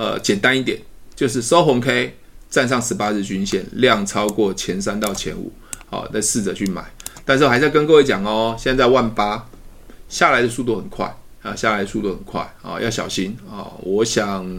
[0.00, 0.80] 呃简单一点，
[1.14, 2.16] 就是收红 K
[2.48, 5.52] 站上十八日均线，量超过前三到前五，
[5.90, 6.82] 好，再试着去买。
[7.26, 9.46] 但是我还是要跟各位讲哦，现在万八
[10.08, 13.70] 下来的速度很快啊，下来的速度很快啊，要小心啊。
[13.82, 14.50] 我想，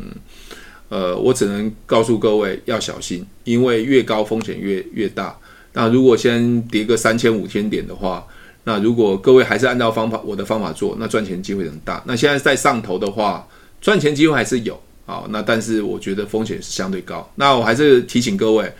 [0.89, 5.35] 呃，我只能告诉各位要小心，因为越高风险越越大。
[5.73, 8.23] 那如果先跌个三千五千点的话，
[8.63, 11.99] 那如果各位还是按照方法我的方法做，那赚钱机会很大。
[12.05, 13.47] 那现在在上头的话，
[13.81, 14.79] 赚钱机会还是有
[15.11, 15.27] 好。
[15.29, 17.29] 那但是我觉得风险是相对高。
[17.35, 18.71] 那我还是提醒各位，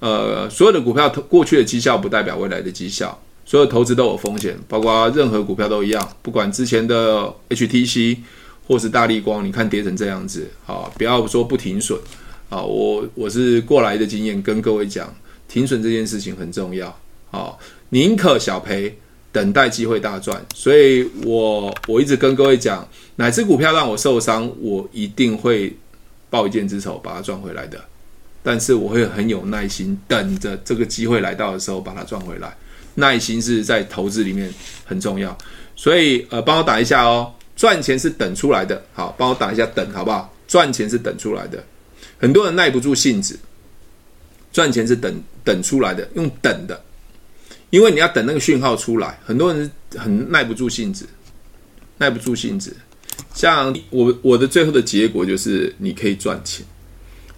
[0.00, 6.08] 呃，所有的股票过去的绩效不代表未来的绩效，所有投资都有风险，包括任何股票都一样。
[6.20, 8.18] 不管之前的 HTC
[8.66, 11.98] 或是大立光，你看跌成这样子啊，不要说不停损
[12.48, 12.60] 啊。
[12.60, 15.08] 我我是过来的经验跟各位讲。
[15.50, 16.94] 停损这件事情很重要，
[17.30, 18.98] 好，宁可小赔，
[19.32, 20.44] 等待机会大赚。
[20.54, 25.76] 所以我我一直跟各位讲，哪只股票让我受伤，我一定会
[26.30, 27.78] 报一箭之仇把它赚回来的。
[28.42, 32.56] 但是我会很有耐心，等着这个机会来到的时候把它赚回来。
[32.94, 34.52] 耐心是在投资里面
[34.84, 35.36] 很重要，
[35.76, 38.82] 所以呃，帮我打一下哦，赚钱是等出来的。
[38.92, 40.34] 好，帮我打一下等，好不好？
[40.48, 41.62] 赚钱是等出来的，
[42.18, 43.38] 很多人耐不住性子。
[44.50, 46.80] 赚钱是等等出来的，用等的，
[47.70, 49.18] 因为你要等那个讯号出来。
[49.24, 51.06] 很多人很耐不住性子，
[51.98, 52.76] 耐不住性子。
[53.34, 56.64] 像我我的最后的结果就是，你可以赚钱。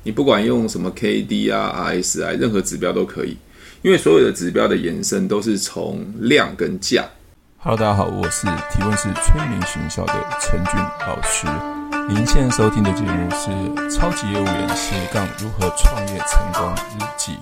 [0.02, 3.36] 你不管用什么 KD 啊、RSI，任何指标都可以，
[3.82, 7.04] 因为所有的指标的延伸都是从量跟价。
[7.58, 11.46] Hello，大家好，我是提问式催眠学校的陈俊老师。
[12.08, 13.50] 您现在收听的节目是
[13.94, 17.32] 《超级业务员斜杠如何创业成功日记》。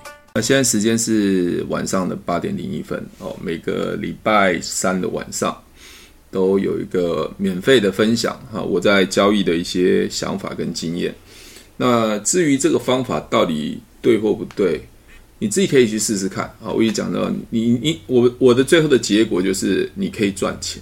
[0.41, 3.35] 现在时间是晚上的八点零一分哦。
[3.43, 5.55] 每个礼拜三的晚上
[6.31, 11.13] 都有一个免费的分享哈，我在交易的一些想法跟经验。
[11.77, 14.81] 那至于这个方法到底对或不对，
[15.39, 16.71] 你自己可以去试试看啊。
[16.71, 20.81] 我也讲到你你我我的最后的结果就是你可以赚钱。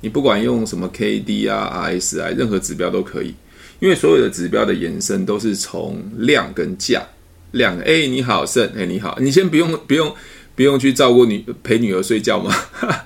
[0.00, 3.34] 你不管用什么 KD 啊、RSI，任何指标都可以，
[3.78, 7.06] 因为所有的指标的延伸都是从量跟价。
[7.52, 10.14] 量，哎，你好，胜，哎，你好，你先不用不用
[10.54, 12.54] 不用去照顾女陪女儿睡觉吗？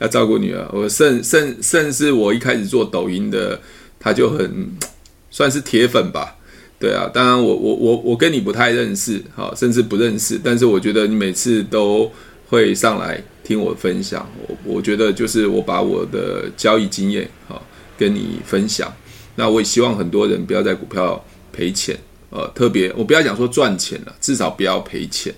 [0.00, 0.68] 要照顾女儿。
[0.72, 3.60] 我胜胜胜是我一开始做抖音的，
[4.00, 4.72] 他就很
[5.30, 6.36] 算是铁粉吧。
[6.80, 12.10] 对啊，当然我我我我跟你不太认识，好，甚至不认识，但是我觉得你每次都
[12.48, 13.22] 会上来。
[13.44, 17.58] 听我分享，我我觉得就是我把我的交易经验哈
[17.96, 18.94] 跟你分享。
[19.36, 21.98] 那我也希望很多人不要在股票赔钱，
[22.30, 25.34] 呃，特别我不要讲说赚钱了，至少不要赔钱，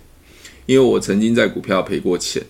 [0.66, 2.42] 因为我曾经在股票赔过钱，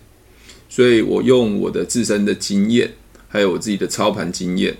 [0.67, 2.91] 所以我用我的自身的经验，
[3.27, 4.75] 还有我自己的操盘经验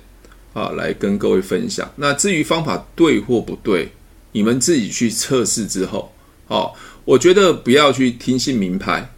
[0.53, 1.91] 啊，来跟各位分享。
[1.95, 3.89] 那至于方法对或不对，
[4.31, 6.11] 你们自己去测试之后，
[6.47, 6.73] 哦，
[7.05, 9.13] 我觉得不要去听信名牌。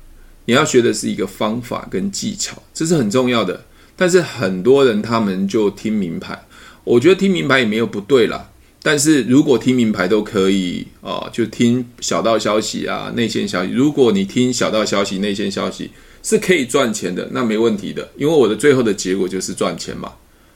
[0.45, 3.63] 你要学的是一个方法跟技巧，这是很重要的。
[3.95, 6.45] 但是很多人他们就听明牌，
[6.83, 8.49] 我觉得听明牌也没有不对啦。
[8.85, 13.71] 但是如果听名牌都可以啊，就听小道消息啊、内线消息。
[13.71, 15.89] 如果你听小道消息、内线消息
[16.21, 20.11] 是可以赚钱的，那没问题的，因为我的最后的结果就是赚钱嘛。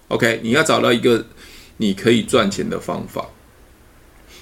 [0.09, 1.25] OK，你要找到一个
[1.77, 3.25] 你可以赚钱的方法。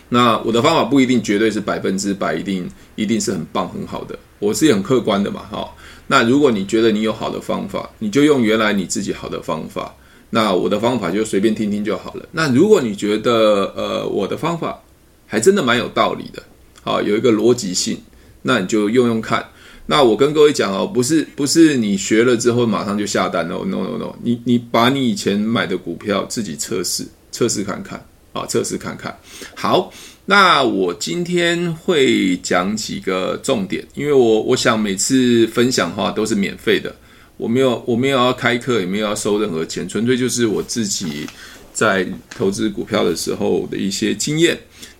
[0.09, 4.17] 那我的方法不一定绝对是百分之百，一定一定是很棒很好的。
[4.39, 5.71] 我是很客观的嘛，哈。
[6.07, 9.95] 那如果你觉得你有好的方法，你就用原来你自己好的方法。
[10.35, 12.27] 那我的方法就随便听听就好了。
[12.33, 14.77] 那如果你觉得呃我的方法
[15.25, 16.43] 还真的蛮有道理的，
[16.83, 17.97] 好，有一个逻辑性，
[18.41, 19.45] 那你就用用看。
[19.85, 28.05] 那我跟各位讲哦，不是不是你学了之后马上就下单哦，no no no，你你把你以前买的股票自己测试测试看看。
[28.35, 29.17] 啊，测试看看。
[29.55, 29.89] 好，
[30.25, 36.93] 那我今天会讲几个重点，因为我我想每次分享的话都是免费的，
[37.37, 41.27] 我没有我没有要开课，也没有要收任何钱，纯粹就是我自己
[41.73, 44.57] 在投资股票的时候的一些经验。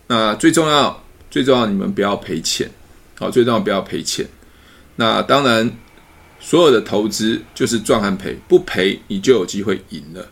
[0.08, 2.70] 那最重要最重要，你们不要赔钱。
[3.18, 4.28] 好，最重要不要赔钱。
[4.98, 5.72] 那当然，
[6.40, 10.30] 所有的投资就是赚和赔，不赔你就有机会赢了。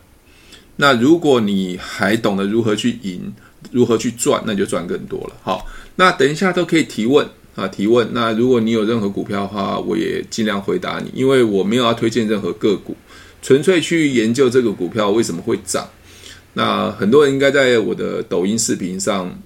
[0.76, 3.34] 那如果你还懂得如何去赢，
[3.72, 5.36] 如何去赚，那就赚更多了。
[5.42, 8.08] 好，那等一下都可以提问啊，提问。
[8.14, 12.96] 那如果你有任何股票的话，我也尽量回答你，因为我没有要推荐任何个股，
[13.42, 15.88] 纯粹去研究这个股票为什么会涨。
[16.54, 19.40] 那很多人应该在我的抖音视频上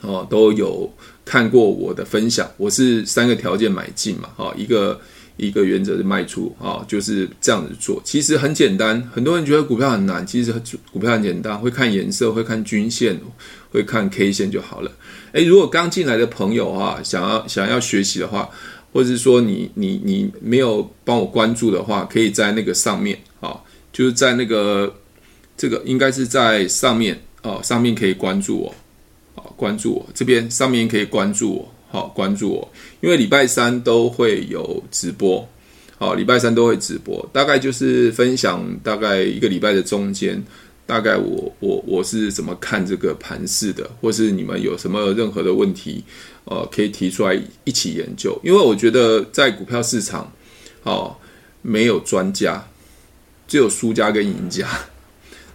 [0.00, 0.92] 哦都有
[1.24, 5.00] 看过我的分享，我是三个条件买进嘛，哈，一个
[5.36, 8.00] 一个原则的卖出啊，就是这样子做。
[8.04, 10.52] 其实很简单，很多人觉得股票很难，其实
[10.92, 13.18] 股票很简单，会看颜色，会看均线，
[13.70, 14.90] 会看 K 线就好了。
[15.34, 18.48] 诶，如果刚进来的朋友啊，想要想要学习的话，
[18.92, 23.60] 或者是说你你你没有帮我关注的话，可以在那个上面啊，
[23.92, 24.94] 就是在那个
[25.56, 28.74] 这个应该是在上面哦，上面可以关注我，
[29.34, 31.68] 啊，关注我这边上面可以关注我。
[31.90, 35.48] 好，关注我，因为礼拜三都会有直播。
[35.96, 40.42] 好，礼拜三都会直播，大概就是分享大概一个礼拜的中间，
[40.86, 46.04] 大概我我我是怎么看这个盘势的，或是你们有什么任何的问题，
[46.44, 48.38] 呃，可以提出来一起研究。
[48.44, 50.32] 因为我觉得在股票市场，
[50.82, 51.16] 哦，
[51.62, 52.66] 没有专家，
[53.48, 54.68] 只有输家跟赢家。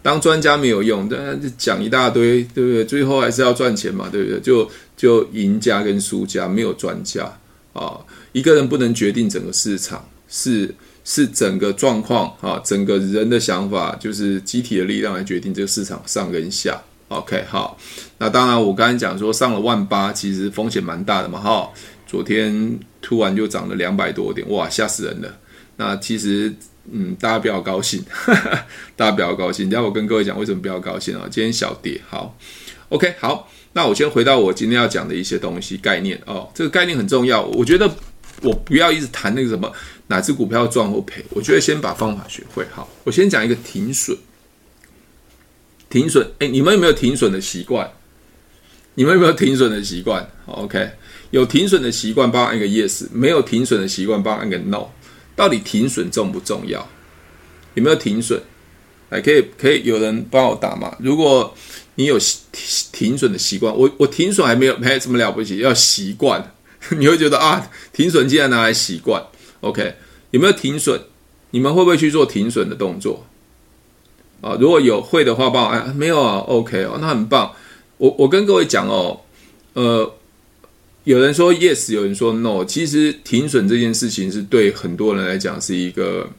[0.01, 2.85] 当专家没有用，但是讲一大堆，对不对？
[2.85, 4.39] 最后还是要赚钱嘛，对不对？
[4.39, 7.37] 就就赢家跟输家，没有专家
[7.73, 7.99] 啊、
[8.31, 10.73] 一个人不能决定整个市场，是
[11.09, 16.79] 是整个状况啊、整个人的想法，就是集体的力量来决定这个市场上跟下。
[17.07, 17.75] OK，好。
[18.19, 21.67] 那当然，我刚才讲说上了万八，其实风险蛮大的嘛，哈、
[22.05, 25.35] 昨天突然就涨了两百多点，哇，吓死人了。
[25.77, 26.53] 那其实。
[26.91, 28.65] 嗯，大家不要高兴，哈哈，
[28.95, 29.69] 大家不要高兴。
[29.69, 31.27] 等下我跟各位讲为什么不要高兴啊？
[31.29, 32.35] 今天小跌，好
[32.87, 36.49] ，OK，好，那我先回到我今天要讲的一些东西概念哦。
[36.55, 37.87] 这个概念很重要，我觉得
[38.41, 39.71] 我不要一直谈那个什么
[40.09, 42.65] 哪只股票赚或赔，我觉得先把方法学会。
[42.71, 44.17] 好，我先讲一个停损，
[45.89, 47.91] 停损，哎，你们有没有停损的习惯？
[48.95, 50.89] 你们有没有停损的习惯？OK，
[51.29, 54.87] 有停损的习惯，帮我按个 yes；没有停损的习惯，帮我按个 no。
[55.35, 56.85] 到底停损重不重要？
[57.75, 58.41] 有没有停损？
[59.09, 60.97] 来，可以可以有人帮我打吗？
[60.99, 61.55] 如果
[61.95, 62.17] 你有
[62.91, 66.55] 停损的习惯，我我停损还没有没什么了不起，要习惯，
[66.97, 69.23] 你会觉得啊，停损竟然拿来习惯
[69.61, 69.95] ，OK？
[70.31, 71.01] 有没有停损？
[71.51, 73.25] 你们会不会去做停损的动作？
[74.41, 75.95] 啊，如果有会的话，帮我按。
[75.95, 77.53] 没有啊，OK 哦，那很棒。
[77.97, 79.21] 我我跟各位讲哦，
[79.73, 80.13] 呃。
[81.05, 82.63] 有人说 yes，有人说 no。
[82.63, 86.29] 其实停损这件事情是对很多人来讲是一个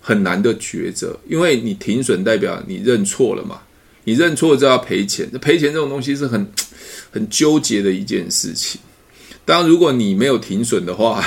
[0.00, 3.60] 很难的抉择，因为你停损代表你认错了嘛，
[4.04, 6.50] 你认错就要赔钱，赔钱这种东西是很
[7.12, 8.80] 很纠结的一件事情。
[9.44, 11.24] 当然，如果你没有停损的话，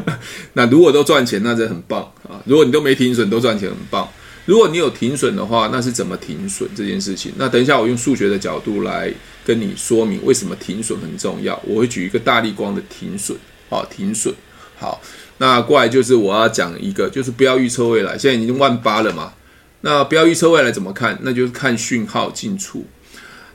[0.54, 2.40] 那如果都赚钱，那真的很棒啊！
[2.46, 4.08] 如果你都没停损都赚钱，很棒。
[4.46, 7.32] 如果你有停损的话，那是怎么停损这件事情？
[7.36, 9.12] 那等一下我用数学的角度来
[9.44, 11.60] 跟你说明为什么停损很重要。
[11.66, 13.36] 我会举一个大立光的停损，
[13.68, 14.32] 啊，停损。
[14.78, 15.00] 好，
[15.38, 18.16] 那过来就是我要讲一个，就是不要预测未来。
[18.16, 19.32] 现在已经万八了嘛，
[19.80, 21.18] 那不要预测未来怎么看？
[21.22, 22.84] 那就是看讯号进出。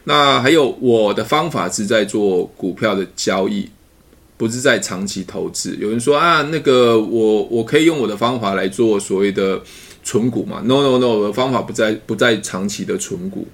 [0.03, 3.69] 那还有我的方法是在做股票的交易，
[4.41, 5.77] 不是在长期投资。
[5.79, 9.61] 有人说啊，那个我我可以用我的方法来做所谓的。
[10.03, 13.47] 存股嘛？No No No，我的方法不在不在长期的存股。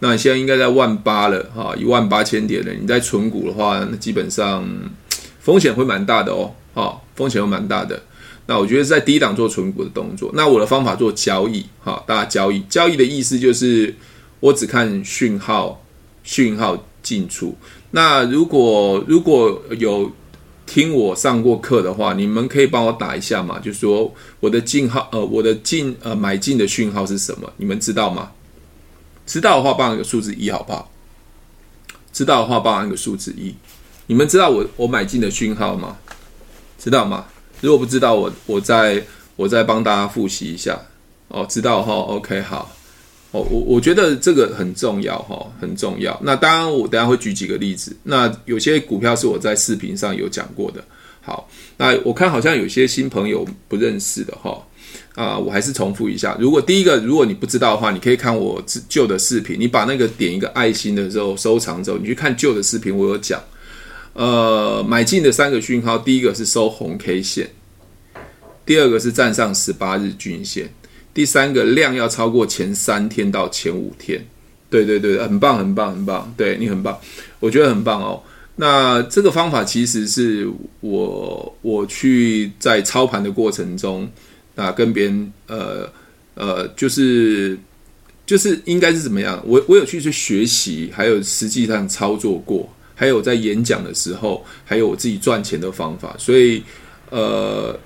[0.00, 2.70] 那你现在应该在万八了哈，一万八千点了。
[2.78, 4.68] 你在存股的话，那基本上
[5.40, 7.98] 风险会蛮大的哦，哈，风险会蛮大的。
[8.44, 10.30] 那我觉得在低档做存股的动作。
[10.34, 13.94] 那我的方法做交易，哈，大家交易交易的意思就是
[14.40, 15.82] 我只看讯号，
[16.22, 17.56] 讯号进出。
[17.92, 20.12] 那如果如果有。
[20.66, 23.58] 听我上过课的话，你们可以帮我打一下嘛？
[23.58, 27.52] 就说我的进号，呃，我的进呃买进的讯号是什么？
[27.58, 28.32] 你们知道吗？
[29.26, 30.90] 知道的话，帮我一个数字一，好不好？
[32.12, 33.54] 知道的话，帮我一个数字一。
[34.06, 35.96] 你们知道我我买进的讯号吗？
[36.78, 37.26] 知道吗？
[37.60, 39.04] 如果不知道，我我再
[39.36, 40.78] 我再帮大家复习一下。
[41.28, 42.70] 哦，知道哈，OK，好。
[43.34, 46.16] 哦，我我觉得这个很重要哈，很重要。
[46.22, 47.94] 那当然，我等下会举几个例子。
[48.04, 50.82] 那有些股票是我在视频上有讲过的。
[51.20, 54.64] 好，那我看好像有些新朋友不认识的哈
[55.16, 56.36] 啊，我还是重复一下。
[56.38, 59.58] 如果第一个，如果你不知道的话，你可以看我旧的视频。
[59.58, 63.42] 你把那个点一个爱心的时候收藏之后，你去看旧的视频，我有讲。
[64.12, 67.50] 呃，买进的三个讯号，第一个是收红 K 线，
[68.64, 70.70] 第二个是站上十八日均线。
[71.14, 74.26] 第三个量要超过前三天到前五天，
[74.68, 76.98] 对对对，很棒很棒很棒，对你很棒，
[77.38, 78.20] 我觉得很棒哦。
[78.56, 84.10] 那这个方法其实是我我去在操盘的过程中，
[84.56, 85.88] 啊，跟别人呃
[86.34, 87.56] 呃，就是
[88.26, 89.40] 就是应该是怎么样？
[89.46, 96.60] 我我有去去学习，还有实际上操作过，还有在演讲的时候，还有我自己赚钱的方法，所以
[97.10, 97.78] 呃。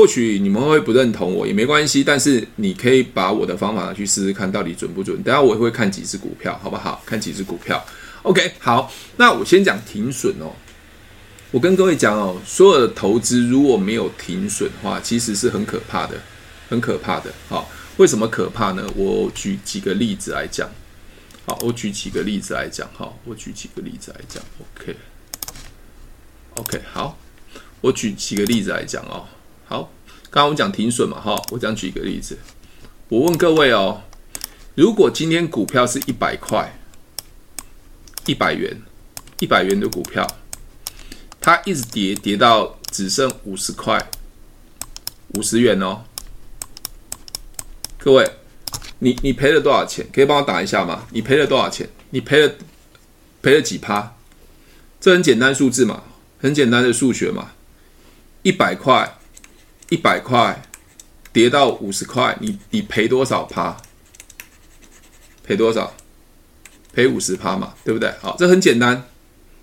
[0.00, 5.22] 或许你们会不认同我也没关系，但是你可以把我的方法去试试看，到底准不准？
[5.22, 7.02] 等下我也会看几只股票，好不好？
[7.04, 7.84] 看几只股票。
[8.22, 10.56] OK，好，那我先讲停损哦。
[11.50, 16.18] 我跟各位讲哦，所有的投资如果没有停损的话，其实是很可怕的，
[16.70, 17.30] 很可怕的。
[17.50, 18.90] 好，为什么可怕呢？
[18.96, 20.66] 我举几个例子来讲。
[21.44, 22.88] 好，我举几个例子来讲。
[22.94, 24.42] 好，我举几个例子来讲。
[26.54, 27.18] OK，OK，好，
[27.82, 29.28] 我举几个例子来讲哦。
[29.70, 29.88] 好，
[30.30, 32.36] 刚刚我讲停损嘛，哈，我这样举一个例子。
[33.08, 34.02] 我问各位哦，
[34.74, 36.76] 如果今天股票是一百块，
[38.26, 38.82] 一百元，
[39.38, 40.26] 一百元的股票。
[41.40, 44.10] 它一直跌，跌到只剩五十块，
[45.34, 46.02] 五十元哦。
[47.98, 48.28] 各位，
[48.98, 50.04] 你你赔了多少钱？
[50.12, 51.06] 可以帮我打一下吗？
[51.12, 51.88] 你赔了多少钱？
[52.10, 52.54] 你赔了
[53.40, 54.16] 赔了几趴？
[55.00, 56.02] 这很简单数字嘛，
[56.40, 57.52] 很简单的数学嘛。
[58.42, 59.19] 一百块，
[59.90, 60.62] 一百块
[61.32, 63.76] 跌到五十块，你你赔多少趴？
[65.44, 65.92] 赔多少？
[66.94, 68.10] 赔五十趴嘛，对不对？
[68.22, 69.04] 好，这很简单。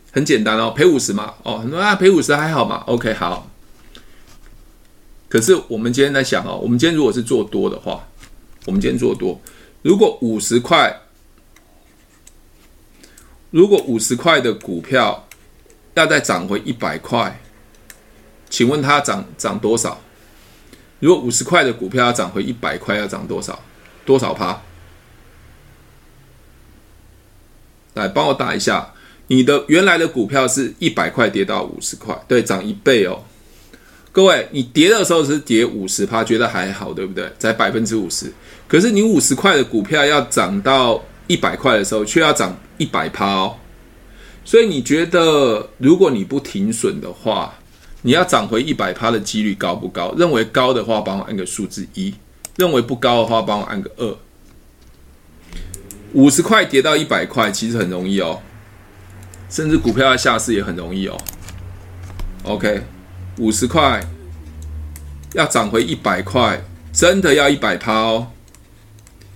[0.10, 3.50] 很简单哦，赔五十嘛，哦，很多啊，赔五十还好嘛，OK，好。
[5.29, 8.07] 可是我们今天在想哦，我们今天如果是做多的话，
[8.65, 9.39] 我们今天做多，
[9.81, 11.01] 如果五十块，
[13.51, 15.27] 如果五十块的股票
[15.93, 17.39] 要再涨回一百块，
[18.50, 20.01] 请问它涨涨多少？
[21.00, 23.60] 如果五十块的股票要涨回一百块，要涨多少？
[24.06, 24.62] 多少趴？
[27.94, 28.94] 来帮我打一下。
[29.27, 33.22] 你的原来的股票是一百块跌到五十块，对，涨一倍哦。
[34.13, 37.30] 各位，你跌的时候是跌五十趴，觉得还好，对不对？
[37.38, 38.32] 才百分之五十。
[38.68, 43.56] 可是你五十块的股票要涨到一百块的时候，却要涨一百趴哦。
[44.46, 47.54] 所以你觉得，如果你不停损的话，
[48.04, 50.13] 你要涨回一百趴的几率高不高？
[50.18, 52.13] 认为高的话，帮我按个数字一；
[52.56, 54.18] 认为不高的话，帮我按个二。
[56.13, 58.42] 五十块跌到一百块，其实很容易哦。
[59.50, 61.18] 甚至股票要下市也很容易哦。
[62.44, 62.82] OK，
[63.38, 64.01] 五十块
[65.34, 66.63] 要涨回一百块，
[66.94, 68.27] 真的要一百趴哦。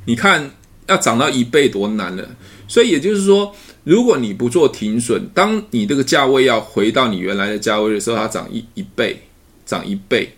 [0.06, 0.52] 你看
[0.88, 2.30] 要涨到一倍多难了。
[2.68, 3.54] 所以也就是说，
[3.84, 9.20] 如果你不做停损，当你这个价位要回到你原来的价位的时候，它涨一一倍，
[9.66, 10.32] 涨一倍。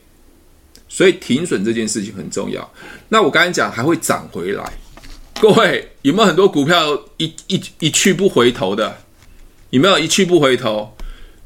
[0.87, 2.71] 所以停损这件事情很重要。
[3.09, 4.71] 那我刚才讲还会涨回来，
[5.41, 8.95] 各位有没有很多股票一一一去不回头的？
[9.71, 10.95] 有没有一去不回头？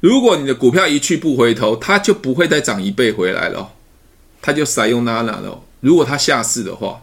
[0.02, 3.72] 如果你的股票一去不回头，它就不会再涨一倍回来了，
[4.42, 5.60] 它就塞用那那了。
[5.80, 7.02] 如果它下市的话，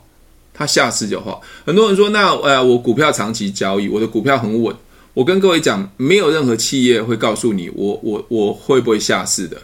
[0.53, 4.77] 它下市的话，很多人说那呃，我股票长期交易，我的股票很稳。
[5.15, 9.57] 我跟各位讲，没有任何企业会告诉你我我我会不会下市的。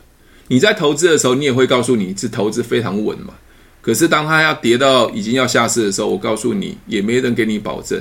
[0.47, 3.35] 你在投资的时候，你也会告诉你是投资非常稳嘛。
[3.83, 8.01] 可是当它要跌到已经要下市的时候，我告诉你，也没人给你保证。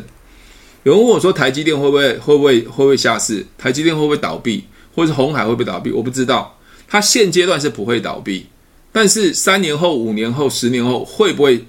[0.84, 3.44] 有人问我说：“台积电会不会会不会会不会下市？
[3.58, 4.66] 台积电会不会倒闭？
[4.94, 5.92] 或是红海会不会倒闭？
[5.92, 6.56] 我不知道。
[6.88, 8.46] 它现阶段是不会倒闭，
[8.92, 11.66] 但是三年后、五年后、十年后会不会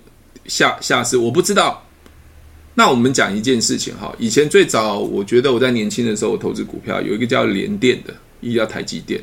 [0.47, 1.17] 下下市？
[1.17, 1.87] 我不知道。
[2.81, 9.23] 那我们讲一件事情哈，以前最早我觉得我在年轻的时候我投资股票，有一个叫联电的，一个叫台积电。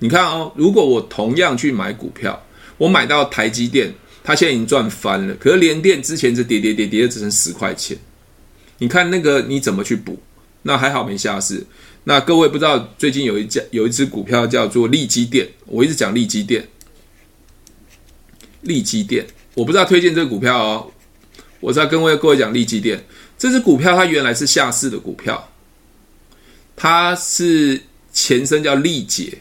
[0.00, 2.44] 你看哦，如果我同样去买股票，
[2.78, 3.94] 我买到台积电，
[4.24, 7.96] 它现在已经赚翻了，可是联电之前是跌跌跌跌，只剩十块钱。”
[8.78, 10.18] 你看那个你怎么去补？
[10.62, 11.64] 那还好没下市。
[12.02, 16.66] 那各位不知道最近有一家有一只股票叫做利基电，我一直讲利基电，
[18.62, 20.90] 利基电，我不知道推荐这个股票哦。
[21.60, 23.04] 我在跟各位各位讲力积电，
[23.38, 25.52] 这只股票它原来是下市的股票，
[26.74, 29.38] 它是前身叫力捷，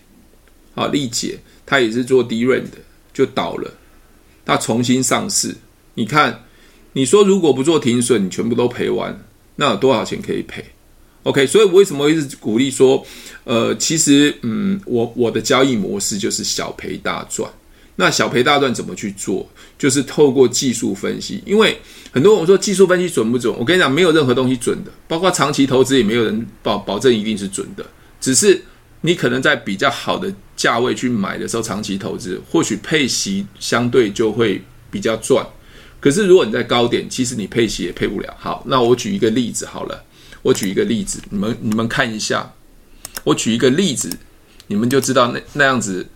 [0.76, 2.78] 啊力捷，它也是做 DRAM 的，
[3.14, 3.74] 就倒了，
[4.46, 5.56] 它重新上市。
[5.96, 6.44] 你看，
[6.94, 9.24] 你说如果不做停损，你全部都赔完。
[9.56, 10.64] 那有多少钱可以赔
[11.24, 13.06] ？OK，所以为什么一直鼓励说，
[13.44, 17.52] 呃，其实，嗯，我我的交易模式就是小赔大赚。
[18.00, 19.46] 那小赔大赚怎么去做？
[19.78, 21.44] 就是透过技术分析。
[21.46, 21.78] 因为
[22.14, 23.54] 很多人说技术分析准不准？
[23.60, 27.86] 我跟你讲，没有任何东西准的，包括长期投资也没有人保保证一定是准的。
[28.22, 28.64] 只是
[29.02, 35.46] 你可能在比较好的价位去买的时候，长期投资或许配息相对就会比较赚。
[36.00, 38.34] 可是，如果你在高点，其实你配息也配不了。
[38.40, 40.06] 好，那我举一个例子好了。
[40.42, 42.54] 我举一个例子，你们你们看一下。
[43.26, 44.10] 我举一个例子，
[44.68, 46.08] 你们就知道那那样子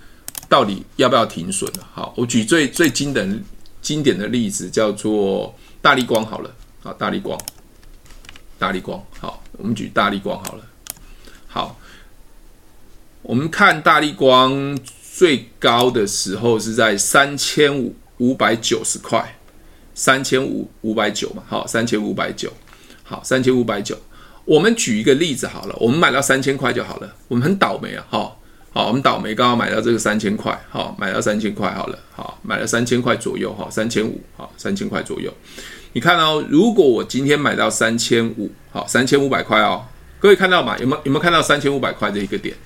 [0.54, 1.68] 到底要不要停损。
[1.92, 3.44] 好，我举最最经典
[3.82, 6.56] 经典的例子，叫做大力光好了。
[6.84, 7.36] 好，大力光，
[8.60, 9.04] 大力光。
[9.20, 10.64] 好，我们举大力光好了。
[11.48, 11.80] 好，
[13.24, 14.78] 我们看大力光
[15.18, 19.40] 最高的时候是在三千五五百九十块。
[19.96, 22.54] 三千五五百九嘛，好，三千五百九，
[23.02, 23.98] 好，三千五百九。
[24.46, 27.16] 我们举一个例子好了，我们买到三千块就好了。
[27.28, 28.38] 我们很倒霉啊，哈，
[28.74, 35.32] 好，我们倒霉刚好买到这个三千块，好，买到三千块好了，好，买了三千块左右，哈，三千五，好，三千块左右。
[35.92, 39.86] 你看哦，如果我今天买到三千五，好，三千五百块哦，
[40.20, 40.76] 各位看到吗？
[40.80, 42.58] 有没有有没有看到三千五百块的一个点？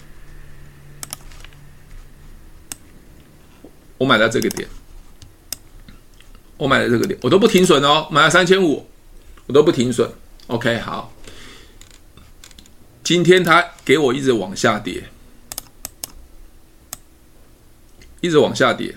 [3.98, 4.66] 我买到这个点，
[6.56, 8.88] 我买了这个点，我都不停损哦，买了三千五，
[9.46, 10.10] 我都不停损。
[10.48, 11.12] OK，好，
[13.04, 15.04] 今天它给我一直往下跌。
[18.22, 18.96] 一直往下跌，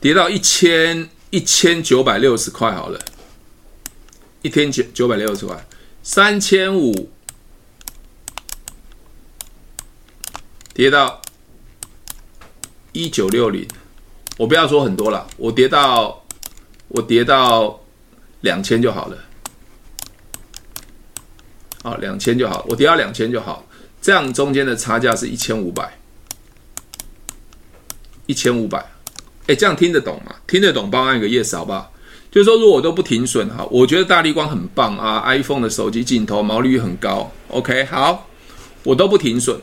[0.00, 2.98] 跌到一千一千九百六十块好了，
[4.42, 5.64] 一天九九百六十块，
[6.02, 7.08] 三千五
[10.74, 11.22] 跌到
[12.90, 13.68] 一九六零，
[14.36, 16.24] 我不要说很多了，我跌到
[16.88, 17.80] 我跌到
[18.40, 19.16] 两千就好了，
[21.84, 23.64] 好，两千就好，我跌到两千就好，
[24.02, 25.99] 这样中间的差价是一千五百。
[28.30, 28.78] 一千五百，
[29.48, 30.32] 哎，这样听得懂吗？
[30.46, 31.92] 听得懂，帮我按个 yes 好不好？
[32.30, 38.28] 就是说，如果我都不停损哈，我觉得大立光很棒啊，iPhone 的手机镜头毛利率很高，OK，好，
[38.84, 39.58] 我都不停损。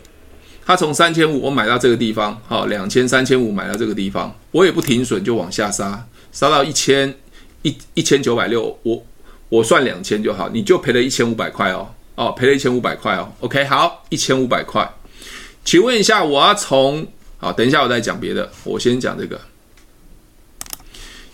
[0.65, 7.15] 它从三千五我买到这个地方，好，两千三千五买到这个地方，我也不停损就往下杀，杀到一千
[7.61, 9.01] 一一千九百六，我
[9.47, 14.85] 我算两千就好，你就赔了一千五百块哦，哦，赔了一千五百块哦，OK，好，一千五百块，
[15.63, 17.07] 请问一下，我要从
[17.39, 18.51] 好，等一下我再讲别的。
[18.63, 19.39] 我先讲这个，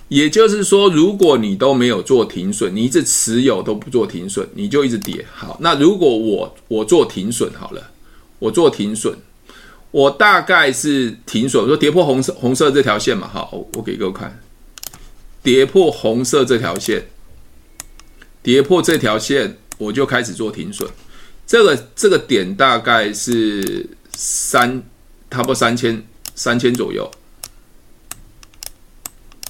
[0.09, 5.25] 也就是说，如果你都没有做停损，你一直持有都不做停损，你就一直跌。
[5.33, 7.91] 好，那如果我我做停损好了，
[8.39, 9.15] 我做停损，
[9.91, 14.37] 我大概是停损，我说跌破红色红色这条线嘛，好，我给各位看，
[15.41, 17.07] 跌破红色这条线，
[18.41, 20.89] 跌破这条线，我就开始做停损。
[21.47, 24.83] 这个这个点大概是三。
[25.33, 27.09] 差不多三千，三千左右，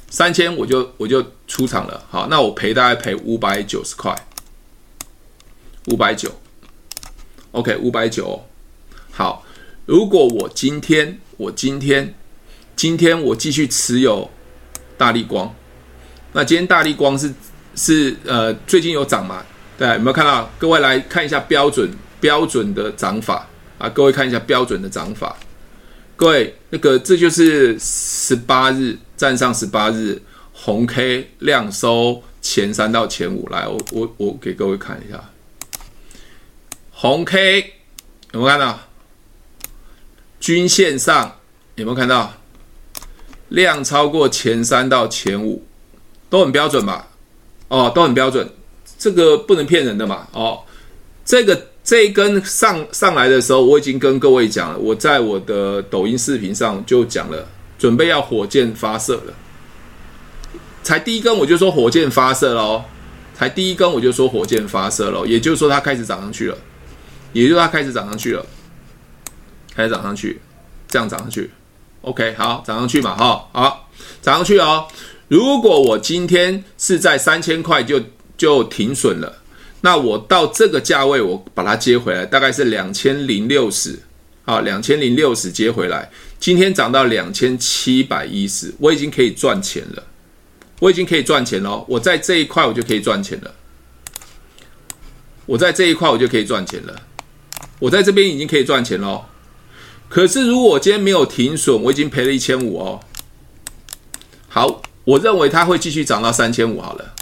[0.10, 2.06] 三千我就我就出场了。
[2.10, 4.16] 好，那我赔大概赔五百九十块，
[5.88, 6.40] 五百九
[7.52, 8.46] ，OK，五百九。
[9.12, 9.44] 好，
[9.86, 12.15] 如果我今天我今天
[12.78, 14.32] 今天我继续持有
[14.98, 15.54] 大力光，
[16.32, 17.34] 那今天大力光是
[17.76, 19.46] 是呃最近有涨嘛？
[19.78, 20.50] 对，有没有看到？
[20.58, 21.91] 各位来看一下标准
[22.22, 23.46] 标准的涨法
[23.78, 23.89] 啊！
[23.89, 25.36] 各位看一下标准的涨法。
[26.15, 30.21] 各位，那个这就是十八日站上十八日
[30.54, 35.32] 红 K 量收前三到前五，来，我我我给各位看一下，
[36.91, 37.73] 红 K
[38.32, 38.80] 有没有看到？
[40.39, 41.39] 均线上
[41.76, 42.34] 有没有看到？
[43.49, 45.65] 量超过前三到前五，
[46.30, 47.10] 都很标准吧？
[47.69, 48.47] 哦，都很标准，
[48.99, 50.28] 这个不能骗人的嘛？
[50.32, 50.63] 哦，
[51.26, 51.72] 这个。
[51.84, 57.46] 这一根上上来的时候，我已经跟各位讲了，我在我的抖音视频上就讲了，
[57.78, 59.34] 准备要火箭发射了。
[60.82, 62.86] 才第一根我就说火箭发射了哦，
[63.36, 66.58] 才第一根我就说火箭发射了，也就是说它开始涨上去了，
[67.34, 68.46] 也就是它开始涨上去了，
[69.76, 70.41] 开始涨上去，
[70.88, 71.50] 这样涨上去
[72.02, 73.89] ，OK，好，涨上去嘛，哈，好，
[74.22, 74.88] 涨上去哦。
[75.28, 78.02] 如果我今天是在三千块就
[78.38, 79.42] 就停损了。
[79.86, 84.00] 那我到这个价位，我把它接回来，大概是两千零六十，
[84.46, 86.10] 好，两千零六十接回来。
[86.39, 90.02] 今天涨到两千七百一十，我已经可以赚钱了，
[90.80, 91.84] 我已经可以赚钱了。
[91.89, 93.54] 我在这一块我就可以赚钱了，
[95.46, 97.02] 我在这一块我就可以赚钱了，
[97.80, 99.28] 我在这边已经可以赚钱了。
[100.08, 103.02] 可是如果我今天没有停损，我已经赔了一千五哦。
[104.48, 107.13] 好，我认为它会继续涨到三千五好了。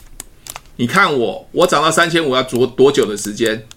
[0.82, 3.68] 你看我，我涨到三千五要多多久的时间？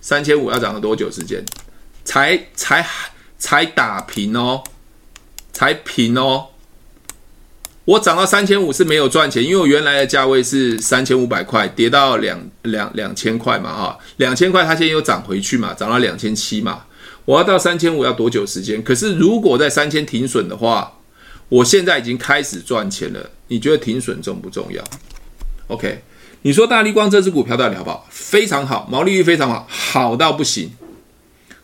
[0.00, 1.44] 三千五要涨到多久时间？
[2.06, 2.86] 才才
[3.38, 4.64] 才打平哦，
[5.52, 6.46] 才平哦。
[7.84, 16.86] 我涨到三千五是没有赚钱，因为我原来的价位是三千五百块，跌到两两两千块嘛，哈，两千块它现在又涨回去嘛，涨到两千七嘛。
[17.26, 18.82] 我要到三千五要多久时间？
[18.82, 20.98] 可是如果在三千停损的话，
[21.50, 23.32] 我现在已经开始赚钱了。
[23.48, 24.82] 你觉得停损重不重要
[25.68, 26.02] ？OK，
[26.42, 28.06] 你说大立光这只股票到底好不好？
[28.10, 30.70] 非常好，毛利率非常好，好到不行。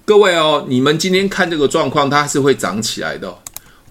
[0.05, 3.39] 各位哦，你们今天看这个状况，它是会涨起来的哦。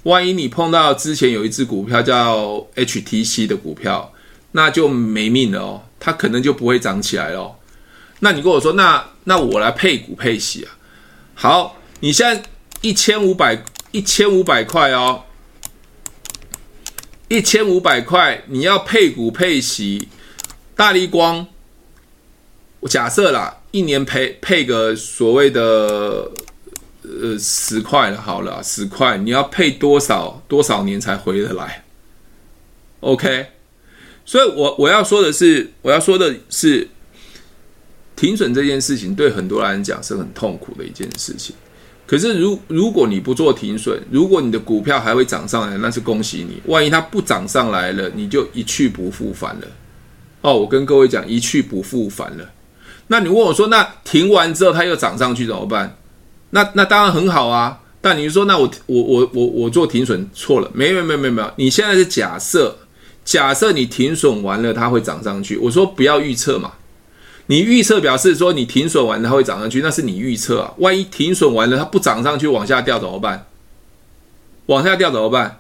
[0.04, 4.12] 万一你碰到之前有一只股票叫 HTC 的股票，
[4.52, 7.56] 那就没命了哦，它可能就不会涨起来了哦。
[8.20, 10.76] 那你跟我说，那那我来配股配息啊？
[11.34, 12.44] 好，你现在
[12.82, 15.24] 一千五百一千五百块哦。
[17.32, 20.10] 一千五百块，你要配股配息，
[20.76, 21.48] 大力光
[22.82, 26.30] 我假设啦，一年赔配个所谓的
[27.04, 31.86] 呃十块，好了，十块，你要配多少多少年才回得来
[33.00, 33.46] ？OK，
[34.26, 36.90] 所以我我要说的是，我要说的是，
[38.18, 41.56] 停损这件事情对很多人讲是很痛苦的一件事情。
[42.12, 46.62] 可是如如果你不做停损，如果你的股票还会涨上来，那是恭喜你。
[46.66, 49.68] 万一它不涨上来了，你就一去不复返了。
[50.42, 52.44] 哦，我跟各位讲，一去不复返了。
[53.08, 55.96] 那你问我说，那停完之后它又涨上去怎么办？
[56.50, 57.80] 那那当然很好啊。
[58.02, 60.70] 但你说，那我我我我我做停损错了？
[60.74, 61.50] 没有没有没有没有。
[61.56, 62.78] 你现在是假设，
[63.24, 65.56] 假设你停损完了它会涨上去。
[65.56, 66.74] 我说不要预测嘛。
[67.52, 70.74] 你预测表示说你停损完它会涨上去，那是你预测啊。
[70.78, 73.46] 万一停损完了它不涨上去，往下掉怎么办？
[74.68, 75.60] 往下掉怎么办？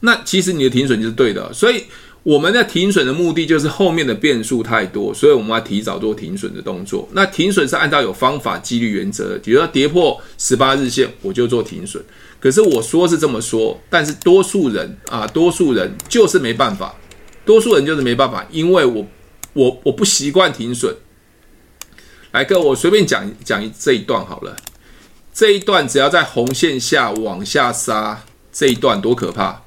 [0.00, 1.50] 那其实你的停损就是对的。
[1.54, 1.84] 所以
[2.22, 7.08] 我们的停损的目的就是后面的变数太多，所以我们要提早做停损的动作。
[7.12, 12.04] 那停损是按照有方法、纪律原则，比如说跌破十八日线我就做停损。
[12.38, 16.94] 可是我说是这么说，但是多数人啊，多数人就是没办法，
[17.46, 19.06] 多数人就是没办法，因为我
[19.54, 20.94] 我我不习惯停损。
[22.32, 24.56] 来，哥，我随便讲讲这一段好了。
[25.34, 29.62] 这一段只要在红线下往下杀，这一段多可怕！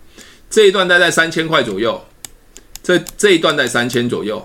[0.50, 2.04] 这一段大概三千块左右，
[2.82, 4.44] 这这一段在三千左右，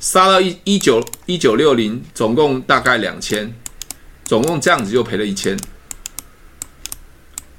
[0.00, 3.54] 杀到一一九一九六零，总共大概两千，
[4.24, 5.54] 总共这样子就赔了一千，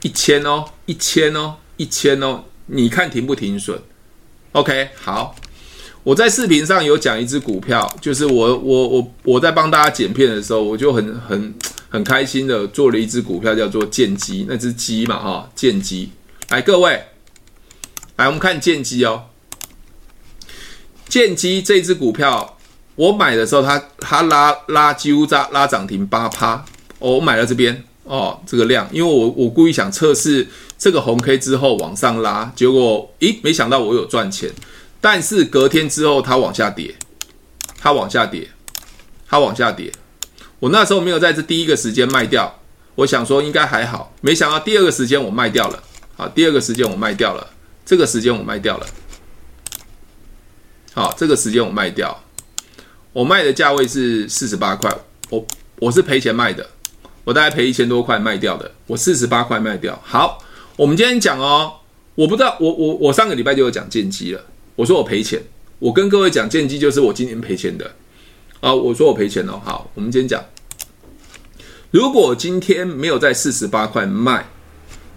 [0.02, 3.80] 一千哦，一千哦，一千哦，你看停不停损
[4.54, 5.36] ？OK，好。
[6.04, 11.54] 我在视频上有讲一只股票，就是我我我我在帮大家剪片的时候，我就很很
[11.90, 16.12] 很开心的做了一只股票，叫做建机，那只鸡嘛哈，建机。
[16.50, 17.02] 来各位，
[18.18, 19.24] 来我们看建机哦，
[21.08, 22.58] 建机这只股票，
[22.96, 26.66] 我买的时候它它拉拉几乎拉拉涨停八趴，
[27.00, 30.46] 我买了这边哦这个量，因为我我故意想测试
[30.78, 34.52] 这个红 K 之后往上拉，结果咦没想到我有赚钱。
[35.04, 36.96] 但是隔天之后，它往下跌，
[37.78, 38.50] 它往下跌，
[39.28, 39.92] 它往下跌。
[40.62, 42.62] 我那时候没有在这第一个时间卖掉，
[42.96, 44.16] 我想说应该还好。
[44.22, 45.84] 没想到第二个时间我卖掉了，
[46.16, 47.46] 好，第二个时间我卖掉了，
[47.86, 48.88] 这个时间我卖掉了，
[50.94, 52.24] 好，这个时间我卖掉，
[53.12, 54.90] 我卖的价位是四十八块，
[55.30, 55.46] 我
[55.80, 56.66] 我是赔钱卖的，
[57.26, 60.02] 我大概赔一千多块卖掉的，我四十八块卖掉。
[60.02, 60.42] 好，
[60.78, 61.74] 我们今天讲哦，
[62.16, 64.42] 我不知道，我我我上个礼拜就有讲建机了。
[64.76, 65.42] 我说我赔钱，
[65.80, 67.94] 我跟各位讲，建机就是我今年赔钱的
[68.60, 68.74] 啊！
[68.74, 69.60] 我说我赔钱了。
[69.60, 70.44] 好，我们今天讲，
[71.92, 74.48] 如果今天没有在四十八块卖，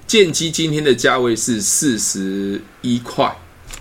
[0.06, 3.24] 建机今天的价位是四十一块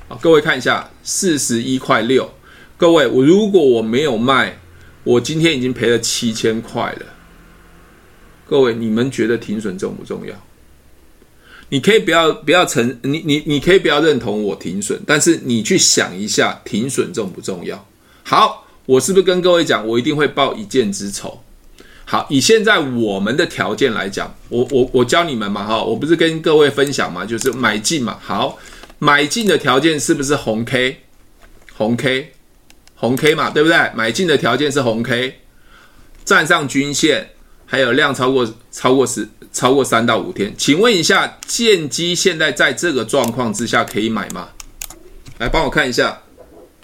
[0.07, 0.17] 啊！
[0.21, 2.31] 各位看一下，四十一块六。
[2.77, 4.59] 各位，我如果我没有卖，
[5.03, 7.05] 我今天已经赔了七千块了。
[8.47, 10.33] 各位，你们觉得停损重不重要？
[11.69, 17.87] 你可以不要不要承你你你可以不要认同我停损，但是你去想一下停损重不重要？
[18.23, 21.41] 好，我是不是跟各位讲，我一定会报一箭之仇？
[22.05, 28.19] 好，以现在我们的条件来讲，我我我教你们嘛哈，我不是跟各位分享嘛，就是买进嘛。
[28.21, 28.59] 好，
[28.99, 31.01] 买进的条件是不是红 K？
[31.73, 32.31] 红 K，
[32.93, 33.91] 红 K 嘛，对不对？
[33.95, 35.39] 买进的条件是红 K，
[36.23, 37.31] 站上均线。
[37.67, 44.49] 还有量超过超过十超过三到五天，请问一下，建机现在在这个状况之下可以买吗？
[45.37, 46.23] 来帮我看一下，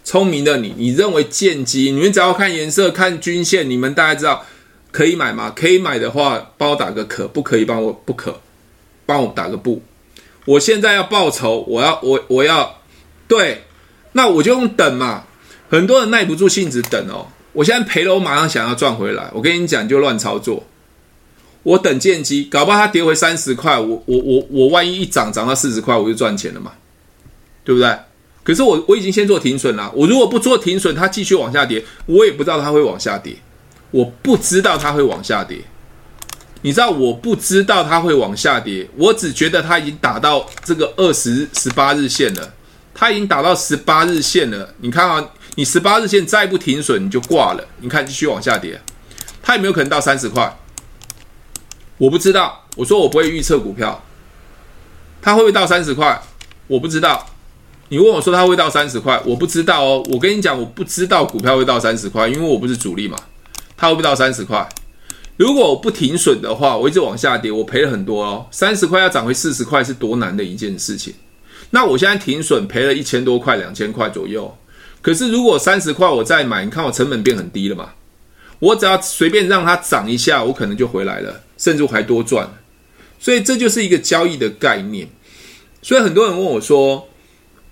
[0.05, 1.91] 聪明的你，你认为建机？
[1.91, 4.45] 你们只要看颜色、看均线，你们大概知道
[4.89, 5.51] 可以买吗？
[5.53, 8.39] 可以买的话，帮我打个可，不可以帮我不可，
[9.05, 9.83] 帮我打个不。
[10.45, 12.79] 我现在要报仇，我要我我要
[13.27, 13.65] 对，
[14.13, 15.25] 那我就用等嘛。
[15.69, 17.27] 很多人耐不住性子等哦。
[17.51, 19.29] 我现在赔了，我马上想要赚回来。
[19.33, 20.65] 我跟你讲，就乱操作。
[21.63, 26.71] 我等见机，搞不好它跌回三十块，我我我我万一一涨涨到四十块，我就赚钱了嘛，
[27.63, 27.95] 对不对？
[28.43, 33.35] 可是我我已经先做停损了，我如果不做停损，它继续往下跌，我也不知道它会往下跌，
[33.91, 35.59] 我不知道它会往下跌。
[36.63, 42.53] 你知道我不知道它会往下跌，我只觉得它已经打到这个二十十八日线了，
[42.95, 44.73] 它已经打到十八日线了。
[44.79, 47.67] 你看啊，你十八日线再不停损，你就挂了。
[47.79, 48.81] 你看继续往下跌，
[49.43, 50.55] 它有没有可能到三十块？
[52.01, 54.03] 我不知道，我说我不会预测股票，
[55.21, 56.19] 它会不会到三十块？
[56.65, 57.27] 我不知道。
[57.89, 60.03] 你问我说它会到三十块，我不知道哦。
[60.11, 63.15] 我跟你讲，我不知道股票会到三十块，因为我不是主力嘛。
[63.77, 64.67] 它会不会到三十块？
[65.37, 68.47] 如果我不停损的话，我一直往下跌，我赔了很多哦。
[68.49, 71.13] 三十块要涨回四十块是多难的一件事情。
[71.69, 74.57] 那我现在停损赔了一千多块，两千块左右。
[75.03, 77.89] 可是如果三十块我再买，你看我成本变很低了嘛？
[78.57, 82.49] 我只要随便让它涨一下，我可能就回来了，甚至还多赚。
[83.19, 85.07] 所以这就是一个交易的概念。
[85.83, 87.07] 所以很多人问我说：“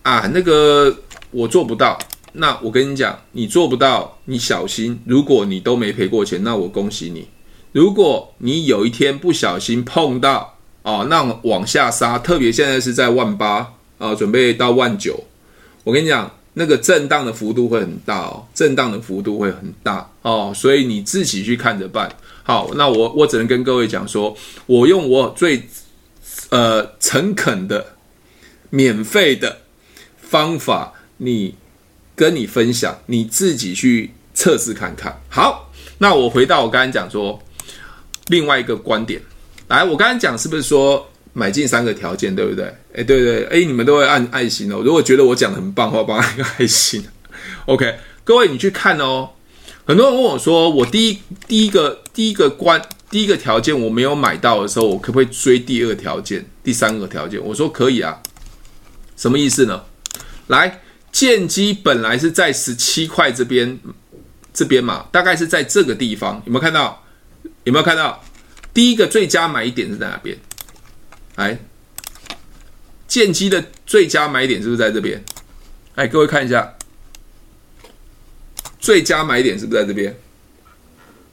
[0.03, 0.95] 啊，那个
[1.31, 1.97] 我做不到。”
[2.33, 4.99] 那我跟你讲，你做不到，你小心。
[5.05, 7.27] 如果你都没赔过钱，那我恭喜你。
[7.71, 15.23] 如果你有一天不小心碰到哦，那往下杀，特别现在是在万八啊，准备到万九，
[15.83, 16.31] 我跟你讲。
[16.55, 22.11] 那个震荡的幅度会很大哦，震荡的幅度会很大哦，所以你自己去看着办。
[22.49, 24.35] 好，那我我只能跟各位讲说，
[24.65, 25.69] 我用我最
[26.49, 27.93] 呃诚恳的、
[28.71, 29.59] 免费的
[30.19, 31.53] 方法，你
[32.15, 35.21] 跟你分享，你自己去测试看看。
[35.29, 37.39] 好，那我回到我刚才讲说
[38.29, 39.21] 另外一个观点，
[39.67, 41.07] 来，我刚才讲是不是说？
[41.33, 42.65] 买进三个条件，对不对？
[42.95, 44.81] 哎，对对，哎，你们都会按爱心哦。
[44.83, 47.05] 如果觉得我讲的很棒的话，帮他一个爱心。
[47.67, 49.29] OK，各位你去看哦。
[49.89, 57.43] 很多人问我说，我第一第一个第一个关第一个条件我没有买到的时候，我可不可以追第二个条件、第三个条件？
[57.43, 58.21] 我说可以啊。
[59.17, 59.83] 什么意思呢？
[60.45, 63.79] 来，建基本来是在十七块这边
[64.53, 67.03] 这边嘛，大概是在这个地方，有没有看到？
[67.63, 68.23] 有没有看到？
[68.71, 70.37] 第一个最佳买点是在哪边？
[71.37, 71.57] 来，
[73.07, 75.25] 建基的最佳买点是不是在这边？
[75.95, 76.75] 哎，各位看一下，
[78.79, 80.15] 最佳买点是不是在这边？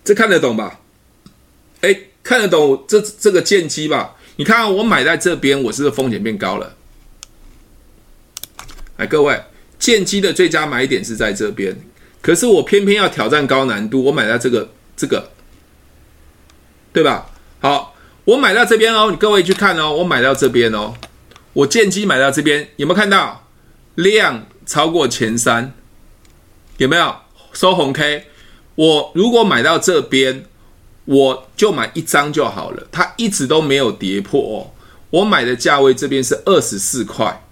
[0.05, 0.81] 这看得懂吧？
[1.81, 4.17] 哎，看得懂这这个建基吧？
[4.37, 6.75] 你看我买在这边，我是不是风险变高了？
[8.97, 9.41] 哎，各位，
[9.79, 11.77] 建基的最佳买点是在这边，
[12.21, 15.31] 可是我偏偏要挑战高难度，我买在这个这个，
[16.93, 17.31] 对吧？
[17.61, 17.95] 好。
[18.27, 20.95] 我买到这边哦，你各位去看哦，我买到这边哦，
[21.53, 23.47] 我建基买到这边，有没有看到
[23.95, 25.73] 量超过前三？
[26.79, 27.15] 有没有
[27.57, 28.27] 收红 K？
[28.75, 30.45] 我如果买到这边，
[31.07, 34.71] 我就买一张就好了，它一直都没有跌破哦。
[35.09, 37.43] 我买的价位这边是二十四块，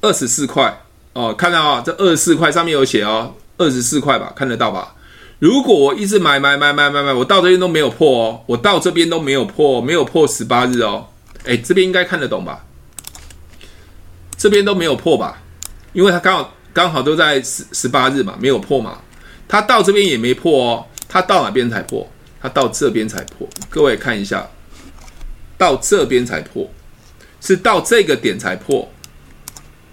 [0.00, 4.96] 二十四块哦，看到啊，这二十四块上面有写哦，二十四块吧，看得到吧？
[5.38, 11.06] 如果我一直买买买买买买，我到这边都没有破哦，我到这边都没有破，没有破十八日哦，
[11.44, 12.64] 哎，这边应该看得懂吧？
[14.36, 15.40] 这边都没有破吧？
[15.92, 18.98] 因为它刚好刚好都在十十八日嘛，没有破嘛。
[19.48, 22.10] 它到这边也没破哦，它到哪边才破？
[22.40, 23.48] 它到这边才破。
[23.68, 24.48] 各位看一下，
[25.56, 26.70] 到这边才破，
[27.40, 28.90] 是到这个点才破，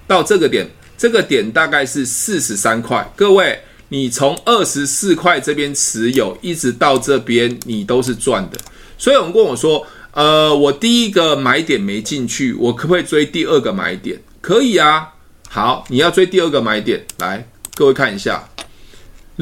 [0.08, 3.60] 到这个点，这个点大概是四十三块，各位。
[3.94, 8.58] 你从二十四块这边持有，一直到这边，你都是赚的。
[8.98, 14.18] 所以有人跟我说，呃，我第一个买点没进去，我可不可以追第二个买点？
[14.40, 15.10] 可以啊。
[15.50, 18.48] 好，你要追第二个买点，来，各位看一下。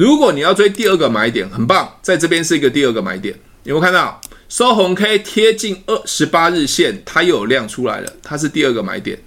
[0.00, 3.38] 如果你要追第二个买点，很棒，在这边是一个第二个买点。
[3.64, 9.18] 有没有看到收红 K 贴近二十八日线，它又有量出来了，它是第二个买点，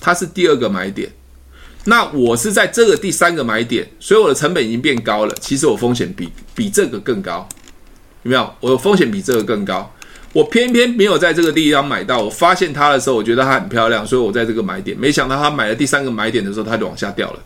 [0.00, 1.12] 它是第二个买点。
[1.84, 5.36] 那我是在这个第三个买点，所以我的成本已经变高了。
[5.42, 7.46] 其实我风险比比这个更高，
[8.22, 8.50] 有没有？
[8.60, 9.94] 我的风险比这个更高，
[10.32, 12.22] 我偏偏没有在这个地方买到。
[12.22, 14.96] 我发现它的时候，我觉得它很漂亮，所以我在这个买点。
[14.96, 17.40] 没想到它买了第三个买点的时候，它就往下掉了，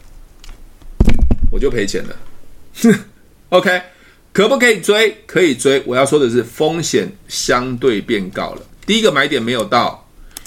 [1.66, 2.96] 就赔钱了。
[3.50, 3.83] OK，
[4.33, 5.16] 可不可以追？
[5.26, 5.83] 可以追。
[5.85, 8.62] 我要说的是，风险相对变高了。
[8.87, 10.05] 第一个买点没有到。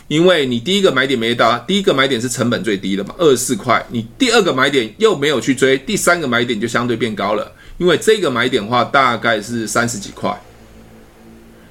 [0.08, 3.86] 因为你第一个买点没到，第一个买点是成本最低的嘛，二十四块。
[3.90, 7.52] 你第二个买点又没有去追，第三个买点就相对变高了。
[7.78, 10.36] 因为这个买点的话大概是三十几块，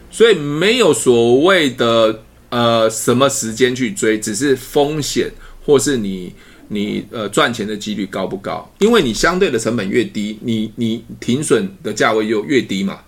[0.08, 5.28] 所以没有所谓的呃什么时间去追，只是风险
[5.66, 6.32] 或是你
[6.68, 8.70] 你呃赚钱的几率高不高？
[8.78, 13.00] 因为你相对的成本越低，你你停损的价位就越低嘛。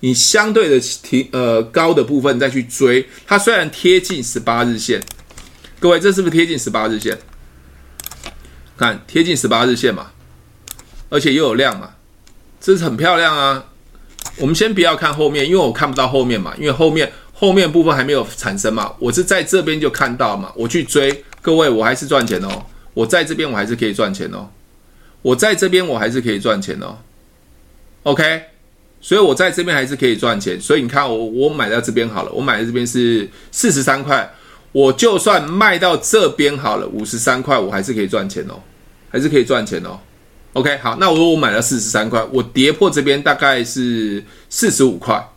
[0.00, 5.02] 你相对的停呃高的部分再去追，它虽然贴近十八日线，
[5.80, 7.18] 各位这是不是贴近十八日线？
[8.76, 10.10] 看贴近十八日线嘛，
[11.08, 11.92] 而且又有量嘛，
[12.60, 13.64] 这是很漂亮啊。
[14.36, 18.92] 我们先不要看后面，因为我看不到后面嘛，因为后面后面部分还没有产生嘛。
[18.98, 22.66] 我是在这边就看到嘛，我去追，各位我还是赚钱哦。
[22.96, 24.48] 我在这边我还是可以赚钱哦。
[25.20, 26.96] 我在这边我还是可以赚钱哦。
[28.04, 28.22] OK。
[28.98, 34.28] 所以我在这边还是可以赚钱，所以你看我我买到这边好了，我买的这边是四十三块，
[34.72, 38.58] 我就算卖到这边好了，五十三块我还是可以赚钱哦，
[39.10, 40.00] 还是可以赚钱哦。
[40.54, 45.28] OK，好，那我我买了四十三块，我跌破这边大概是四十五块，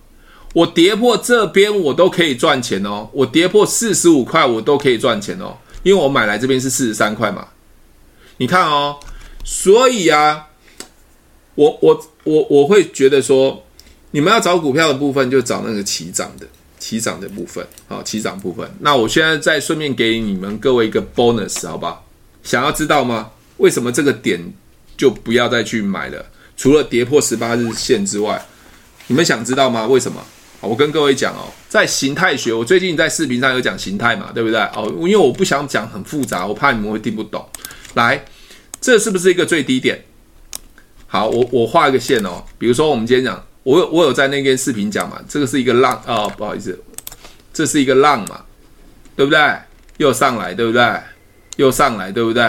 [0.54, 7.48] 我跌破这边我都可以赚钱哦，我跌破四十五块我都可以赚钱哦，因为我买来这边是四十三块嘛。
[8.38, 8.98] 你看哦，
[9.44, 10.48] 所以啊，
[11.56, 13.66] 我我我我会觉得说，
[14.12, 18.70] 你们要找股票的部分，就找那个起涨的起涨的部分，好，起涨部分。
[18.80, 22.02] 那我现在再顺便给你们各位一个 bonus，好吧？
[22.44, 23.32] 想要知道吗？
[23.58, 24.54] 为什么这个点
[24.96, 26.26] 就不要再去买了？
[26.56, 28.46] 除了跌破十八日线之外，
[29.08, 29.86] 你们想知道吗？
[29.86, 30.24] 为什么？
[30.62, 34.60] 我跟各位讲哦，在形态学，我最近在视频上有讲形态嘛，对不对？
[34.76, 37.48] 哦，因为我不想讲很复杂，我怕你们会听不懂。
[37.94, 38.24] 来，
[38.82, 40.04] 这是不是一个最低点？
[41.08, 42.44] 好，我我画一个线哦。
[42.58, 46.78] 比如说，我们今天讲，我有我有在那边视频讲嘛，这个是一个浪啊，不好意思，
[47.54, 48.42] 这是一个浪嘛，
[49.16, 49.40] 对不对？
[49.98, 50.84] 又上来，对不对？
[51.56, 52.44] 又上来，对不对？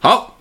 [0.00, 0.38] 好，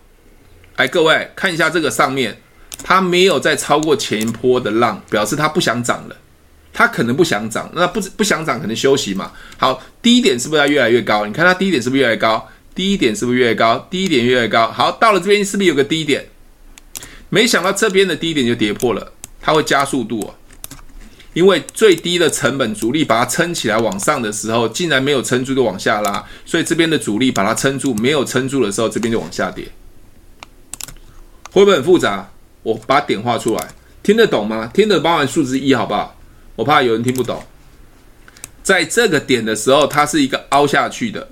[0.75, 2.37] 来各位看一下这个上面，
[2.83, 6.15] 它没有再超过前一波的浪，表示它不想涨了。
[6.73, 9.31] 它可能不想涨，那不不想涨，可能休息嘛。
[9.57, 11.25] 好，低点是不是要越来越高？
[11.25, 12.49] 你看它低点是不是越来越高？
[12.73, 13.87] 低点是不是越来越高？
[13.91, 14.71] 低点越来越高。
[14.71, 16.25] 好，到了这边是不是有个低点？
[17.29, 20.33] 没想到这边的低点就跌破了，它会加速度啊。
[21.33, 29.65] 因为最低的成本阻力把它撑起来往上的时候，竟然没有撑住就往下拉，所以这边的阻力把它撑住，没有撑住的时候，这边就往下跌。
[31.51, 32.29] 会不会很复杂？
[32.61, 33.67] 我把点画出来，
[34.03, 34.69] 听得懂吗？
[34.73, 36.15] 听得，包含数字一，好不好？
[36.55, 37.43] 我怕有人听不懂，
[38.61, 41.27] 在这个点的时候，它是一个凹下去的，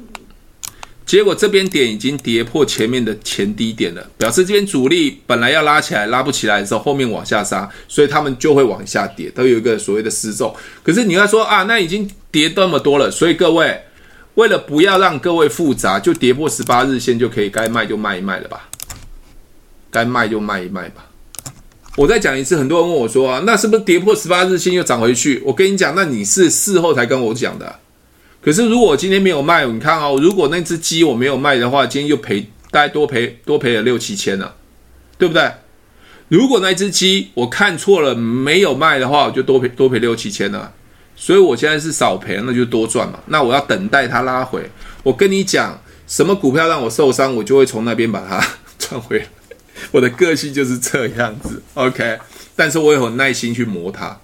[1.05, 10.55] 结果这边点已经跌破前面的前低点了，表示这边主力本来要拉起来，拉不起来的时候，后面往下杀，所以他们就会往下跌，都有一个所谓的失重。
[10.81, 13.79] 可是你要说啊，那已经跌这么多了，所以各位
[14.35, 18.67] 为了不要让各位复杂，就跌破十八日线就可以该卖就卖一卖了吧，
[19.91, 21.05] 该卖就卖一卖吧。
[21.97, 25.41] 我再讲一次，很多人问我说啊，那是不是跌破十八日线又涨回去？
[25.45, 27.79] 我跟你讲，那你是事后才跟我讲的。
[28.41, 34.55] 可是如果今天没有卖，你看哦，如果那只鸡我没有卖的话，今天又赔，大概多赔多赔了六七千了，
[35.17, 35.51] 对不对？
[36.29, 40.73] 如果那只鸡我看错了没有卖的话，我就多赔多赔六七千了。
[41.13, 43.19] 所以我现在是少赔，那就多赚嘛。
[43.27, 44.63] 那我要等待它拉回。
[45.03, 48.43] 我跟你讲，什么股票让我受伤，我就会从那边把它
[48.79, 49.25] 赚回来。
[49.91, 52.17] 我的个性就是这样子，OK，
[52.55, 54.17] 但是我有耐心去磨它，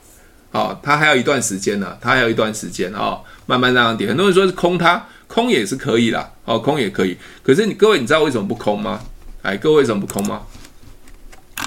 [0.50, 4.08] 好、它还有一段时间呢、它还有一段时间啊、慢慢让它跌。
[4.08, 7.18] 很多人说是空它，空也是可以啦，哦，空也可以。
[7.44, 9.02] 可是你各位，你知道为什么不空吗？
[9.42, 10.44] 哎，各位为什么不空吗？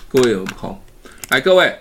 [0.08, 0.80] 各位有不空？
[1.28, 1.78] 来，各位，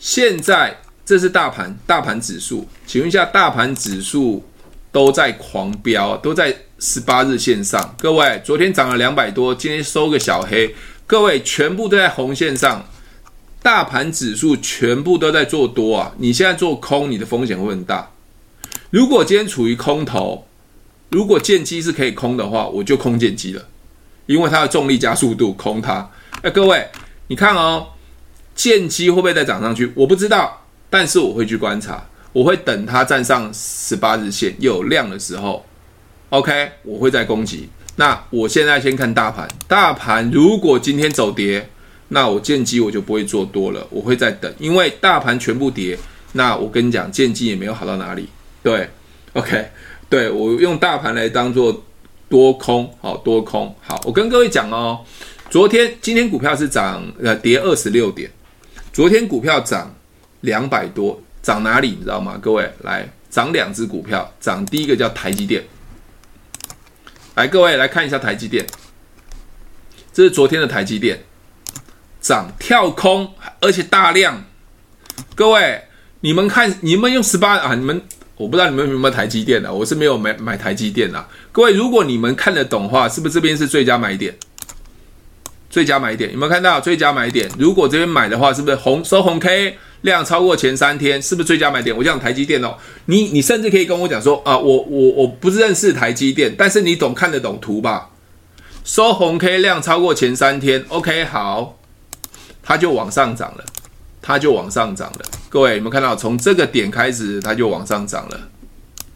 [0.00, 4.44] 现在这是大盘，大盘指数，请问一下，大盘指数
[4.90, 6.56] 都在狂飙，都在。
[6.78, 10.74] 十八日线上，各位，昨天涨了两百多，今天收个小黑，
[11.06, 12.84] 各位全部都在红线上，
[13.62, 16.12] 大盘指数全部都在做多啊！
[16.18, 18.10] 你现在做空，你的风险会很大。
[18.90, 20.46] 如果今天处于空头，
[21.10, 23.64] 如果剑姬是可以空的话，我就空剑姬了，
[24.26, 26.10] 因为它的重力加速度空它。
[26.42, 26.84] 哎，各位，
[27.28, 27.86] 你看哦，
[28.56, 29.92] 剑姬会不会再涨上去？
[29.94, 35.64] 我不知道，但是我会去观察，我会等它站上十八日线又有量的时候。
[36.30, 37.68] OK，我会再攻击。
[37.96, 41.66] 那我现在先看大盘，大盘如果今天走跌，
[42.08, 45.98] 那我剑姬我就不会做多了，我会再等，因为大盘全部跌，
[46.32, 48.28] 那我跟你讲，剑姬也没有好到哪里。
[48.62, 48.88] 对
[49.32, 49.66] ，OK，
[50.10, 51.82] 对，我用大盘来当做
[52.28, 55.00] 多空，好，多空，好，我跟各位讲哦，
[55.48, 58.30] 昨天今天股票是涨，呃，跌二十六点，
[58.92, 59.94] 昨天股票涨
[60.42, 62.38] 两百多，涨哪里你知道吗？
[62.42, 65.64] 各位来，涨两只股票，涨第一个叫台积电。
[67.36, 68.66] 来，各位来看一下台积电，
[70.10, 71.22] 这是昨天的台积电
[72.18, 74.42] 涨跳空，而且大量。
[75.34, 75.82] 各位，
[76.20, 77.74] 你们看，你们用十八啊？
[77.74, 78.00] 你们
[78.36, 81.28] 我不知道你们有没有台积电的，我是没有买买台积电的。
[81.52, 84.34] 各位，如果你们看得懂的话，是不是这边是最佳买点？
[85.76, 87.46] 最佳买点有没有看到最佳买点？
[87.58, 89.76] 如果这边买的话，是不是红收红 K？
[90.00, 91.94] 量超过前三天，是不是最佳买点？
[91.94, 98.08] 我讲台积电哦，你你甚至可以跟我讲说啊，我我我不认识台积电，但是你懂看得懂图吧？
[98.84, 101.76] 收红 K 量超过前三天，OK 好，
[102.62, 103.64] 它就往上涨了，
[104.22, 105.26] 它就往上涨了。
[105.50, 106.16] 各位有没有看到？
[106.16, 108.40] 从这个点开始，它就往上涨了，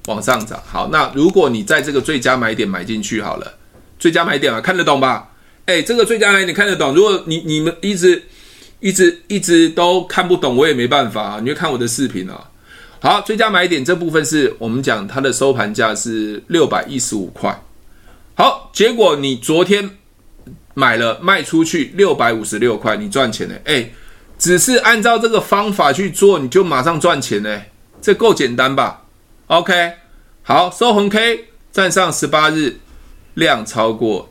[0.09, 0.63] 往上涨。
[0.71, 3.55] 好，那如果你在这个最佳买点买进去好了，
[3.99, 5.29] 最佳买点啊，看得懂吧？
[5.71, 6.95] 诶，这个最佳买点看得懂。
[6.95, 8.23] 如果你你们一直。
[8.83, 12.51] 一直一直都看不懂，我也没办法啊，你就看我的视频啊。
[12.99, 17.63] 好，最佳买点这部分是我们讲它的收盘价是六百一十五块。
[18.35, 19.99] 好，结果你昨天
[20.73, 23.55] 买了卖出去六百五十六块，你赚钱了。
[23.65, 23.93] 诶，
[24.39, 27.61] 只是按照这个方法去做，你就马上赚钱呢？
[28.01, 29.03] 这够简单吧
[29.49, 29.93] ？OK，
[30.43, 32.77] 好，收红 K 站上十八日，
[33.35, 34.30] 量超过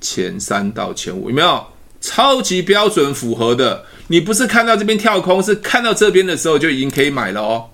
[0.00, 1.66] 前三到前五，有没有？
[2.00, 7.68] 超级标准符合的，你不是看到这边跳空，是看到这边的时候就已经可以买了哦，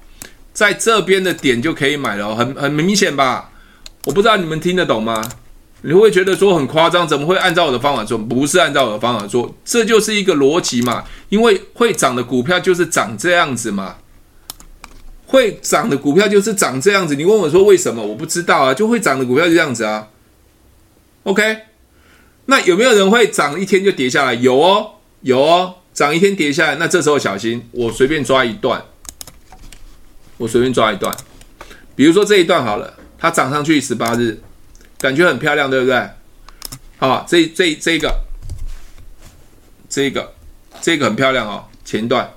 [0.53, 3.53] 在这边的点就可以买了哦，很很明显吧？
[4.05, 5.23] 我不知道你们听得懂吗？
[5.83, 7.07] 你会觉得说很夸张？
[7.07, 8.19] 怎么会按照我的方法做？
[8.19, 11.05] 不是按照我的方法做，这就是一个逻辑嘛。
[11.29, 13.95] 因为会涨的股票就是长这样子嘛，
[15.27, 17.15] 会涨的股票就是长这样子。
[17.15, 18.05] 你问我说为什么？
[18.05, 20.09] 我不知道啊，就会涨的股票就这样子啊。
[21.23, 21.59] OK。
[22.47, 24.35] 那有没有人会涨一天就跌下来？
[24.35, 28.85] 有哦，有哦，涨一天跌下来，那这时候小心，我随便抓一段，
[30.37, 31.15] 我随便抓一段，
[31.95, 34.41] 比如说这一段好了，它涨上去十八日，
[34.99, 36.09] 感觉很漂亮，对不对？
[36.99, 38.21] 好，这这这个，
[39.89, 40.33] 这个，
[40.81, 42.31] 这个很漂亮哦，前段，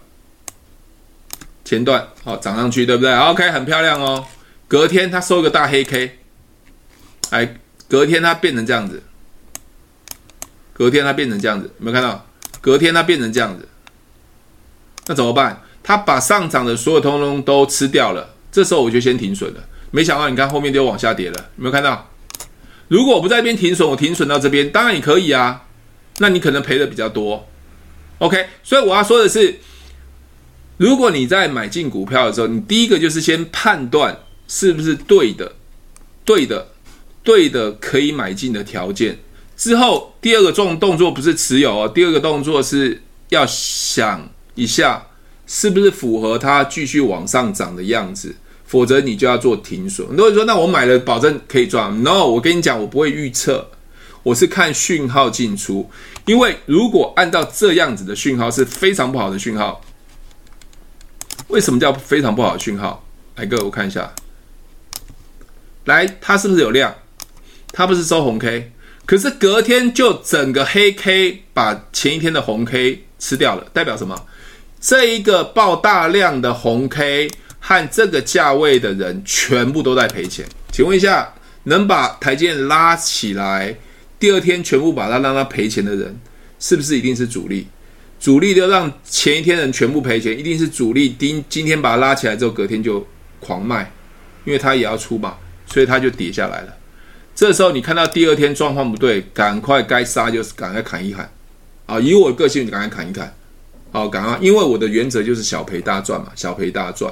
[1.64, 4.26] 前段，好，涨上去，对不对？OK，很漂亮哦。
[4.68, 6.20] 隔天它收个大黑 K，
[7.30, 7.56] 哎，
[7.88, 9.04] 隔天它变成这样子。
[10.80, 12.26] 隔天它变成这样子，有没有看到？
[12.62, 13.68] 隔天它变成这样子，
[15.08, 15.62] 那怎么办？
[15.84, 19.62] 它把上涨的所有通通都吃掉了，这时候我就先停损了。
[19.92, 22.10] 没想到你看后面就往下跌了，有没有看到？
[22.88, 25.66] 如果我不在一边停损，我停损到这边，当然也可以啊。
[26.20, 27.46] 那你可能赔的比较多。
[28.20, 29.60] OK，所以我要说的是，
[30.78, 34.18] 如果你在买进股票的时候，你第一个就是先判断
[34.48, 35.54] 是不是对的、
[36.24, 36.70] 对的、
[37.22, 39.20] 对的可以买进的条件。
[39.60, 45.06] 之后，第二个重动作不是持有哦，第二个动作是要想一下
[45.46, 48.34] 是不是符合它继续往上涨的样子，
[48.66, 50.08] 否则你就要做停损。
[50.08, 53.70] 很多人说，那我买了保证可以赚？No，我跟你讲，我不会预测，
[54.24, 55.92] 我是看讯号进出，
[56.26, 59.82] 因为如果按照这样子的讯号是非常不好的讯号。
[61.50, 63.06] 为什么叫非常不好的讯号？
[63.36, 64.14] 来，各位我看一下，
[65.84, 66.96] 来，它是不是有量？
[67.74, 68.72] 它不是收红 K？
[69.10, 74.16] 可是隔天就整个黑 K 把前一天的红 K 吃掉了，代表什么？
[74.80, 77.28] 这一个爆大量的红 K
[77.60, 80.46] 和这个价位的人全部都在赔钱。
[80.72, 81.34] 请问一下，
[81.64, 83.76] 能把台建拉起来，
[84.20, 86.16] 第二天全部把它让它赔钱的人，
[86.60, 87.66] 是不是一定是主力？
[88.20, 93.04] 主力就让前一天人全部赔钱，一定是主力今今天把它拉起来之后，隔天就
[93.40, 93.92] 狂卖，
[94.46, 95.36] 因为他也要出嘛，
[95.66, 96.76] 所以他就跌下来了。
[97.40, 101.32] 这时候你看到第二天状况不对，赶快该杀就是赶快砍一砍，
[101.86, 101.98] 啊！
[101.98, 103.34] 以我的个性，你赶快砍一砍，
[103.94, 107.10] 好，赶快，因为我的原则就是小赔大赚嘛，小赔大赚。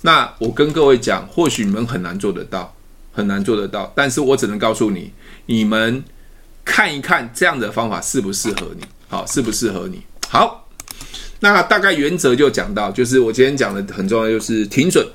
[0.00, 2.74] 那我跟各位讲，或许你们很难做得到，
[3.12, 5.12] 很难做得到，但是我只能告诉你，
[5.44, 6.02] 你们
[6.64, 10.02] 看一看这样的方法适不适合你，好，适不适合你？
[10.30, 10.66] 好，
[11.40, 15.06] 那大概原则就讲到，就是我今天讲的很重要，就是停损，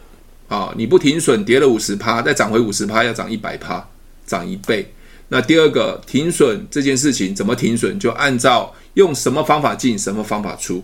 [0.47, 3.83] 啊，你不停损，跌了五十趴，再涨回五十趴，要涨一百趴。
[4.31, 4.89] 涨一倍。
[5.27, 7.99] 那第二个停损这件事情怎么停损？
[7.99, 10.81] 就按照用什么方法进，什么方法出，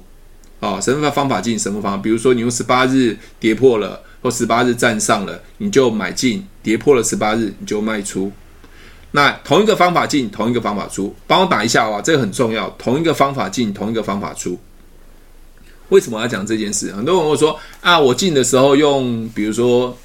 [0.59, 1.97] 啊，什么方法进，什么方法？
[2.01, 8.29] 比如说你用十八日跌破了，或十八日站上了，你就买进；跌破了十八日，你就卖出。
[9.11, 12.69] 那同一个方法进，同一个方法出，帮我打一下哇，这个很重要。
[12.77, 14.59] 同一个方法进，同一个方法出。
[15.89, 16.91] 为什么要讲这件事？
[16.91, 19.97] 很多人会说啊，我进的时候用，比如说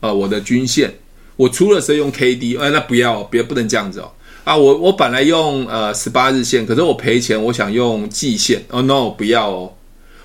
[0.00, 0.92] 啊，我的均线。
[1.40, 4.12] 我出的时候用 K D，哎，那不要，别不能这样子哦。
[4.44, 8.62] 啊，我我本来用呃十八日线，可是我赔钱，我想用季线。
[8.68, 9.72] 哦，no，不要哦。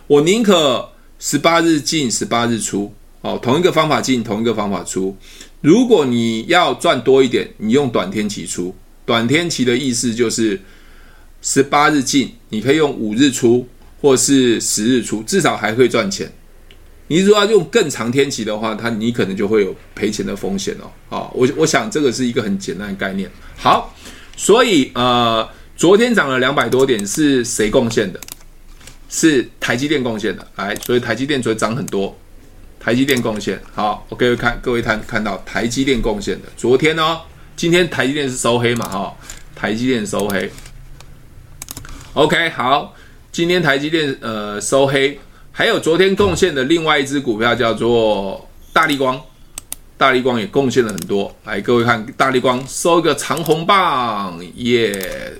[0.08, 2.94] 我宁可十八日进，十八日出。
[3.22, 5.16] 哦，同一个方法进，同一个方法出。
[5.62, 8.76] 如果你要赚多一点，你用短天期出。
[9.06, 10.60] 短天期的意思就是
[11.42, 13.66] 十八日进，你可以用五日出，
[14.02, 16.30] 或是十日出，至少还会赚钱。
[17.08, 21.16] 你如果要用更长天期的话，它你可能就会有赔钱的风险哦。
[21.16, 23.30] 啊，我我想这个是一个很简单的概念。
[23.58, 23.94] 好，
[24.36, 28.20] 所以呃，昨天涨了两百多点，是谁贡献的？
[29.08, 30.48] 是台积电贡献的。
[30.56, 32.18] 来，所以台积电昨天涨很多，
[32.80, 33.62] 台积电贡献。
[33.76, 36.48] 好，我各位看，各位看看到台积电贡献的。
[36.58, 37.20] 昨天呢，
[37.56, 38.90] 今天台积电是收黑嘛？
[38.90, 39.16] 哈，
[39.56, 40.50] 台积电收黑。
[42.14, 42.96] OK，好，
[43.32, 45.20] 今天台积电呃收黑。
[45.58, 49.18] 还有昨天贡献的另外一只股票叫做大立光，
[49.98, 51.34] 大立光也贡献了很多。
[51.46, 55.32] 来，各位看大立光收一个长红棒，耶、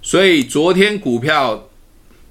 [0.00, 1.68] 所以昨天股票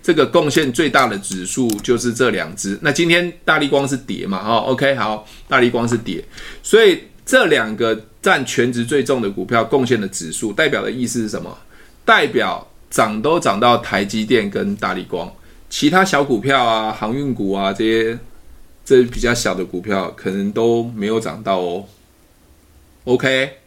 [0.02, 2.80] 这个贡献最大的指数就是这两只。
[2.82, 4.42] 那今天大立光是跌嘛？
[4.42, 6.24] 哈，OK，好，大立光是跌，
[6.64, 11.58] 所以这两个占全值最重的股票贡献的指数，代表的意思是什么？
[12.06, 15.30] 代表涨都涨到台积电跟大立光。
[15.70, 18.18] 其他小股票啊，航运股啊，这些
[18.86, 21.86] 这比较小的股票，可能都没有涨到哦。
[23.04, 23.58] OK，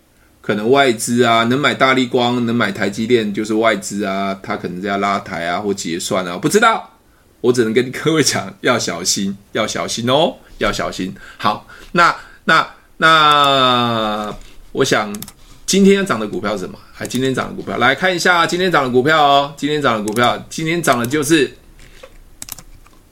[0.41, 6.91] 可能外资啊，能买大立光，能买台积电，就是外资啊，他可能在拉抬啊或结算啊，不知道，
[7.41, 11.15] 我只能跟各位讲，要小心，要小心哦，要小心。
[11.39, 12.67] 好，那那
[12.99, 14.35] 那，
[14.73, 15.15] 我想
[15.65, 16.79] 今天涨的股票是什么？
[16.93, 21.51] 还，今天涨的股票，来看一下今天涨的股票哦，今天涨的股票，今天涨的就是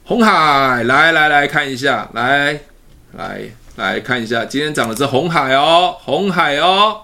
[0.09, 2.59] 红海，来来来看一下，来
[3.11, 3.41] 来
[3.75, 7.01] 来看一下，今天涨的是红海哦，红海哦。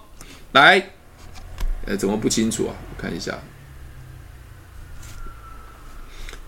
[0.53, 0.81] 来，
[1.85, 2.73] 呃，怎么不清楚啊？
[2.73, 3.31] 我看一下，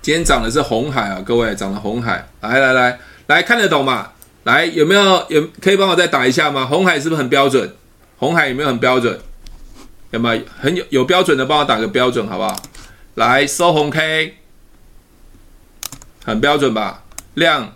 [0.02, 4.14] 今天涨的是红海啊，各位涨的红海，来来来来看得懂吗？
[4.46, 6.66] 来，有没有有可以帮我再打一下吗？
[6.66, 7.72] 红海是不是很标准？
[8.18, 9.20] 红海有没有很标准？
[10.10, 12.60] 有没有很有有标准的，帮我打个标准好不好？
[13.14, 14.40] 来收红 K，
[16.28, 17.06] 很标准吧？
[17.36, 17.74] 量，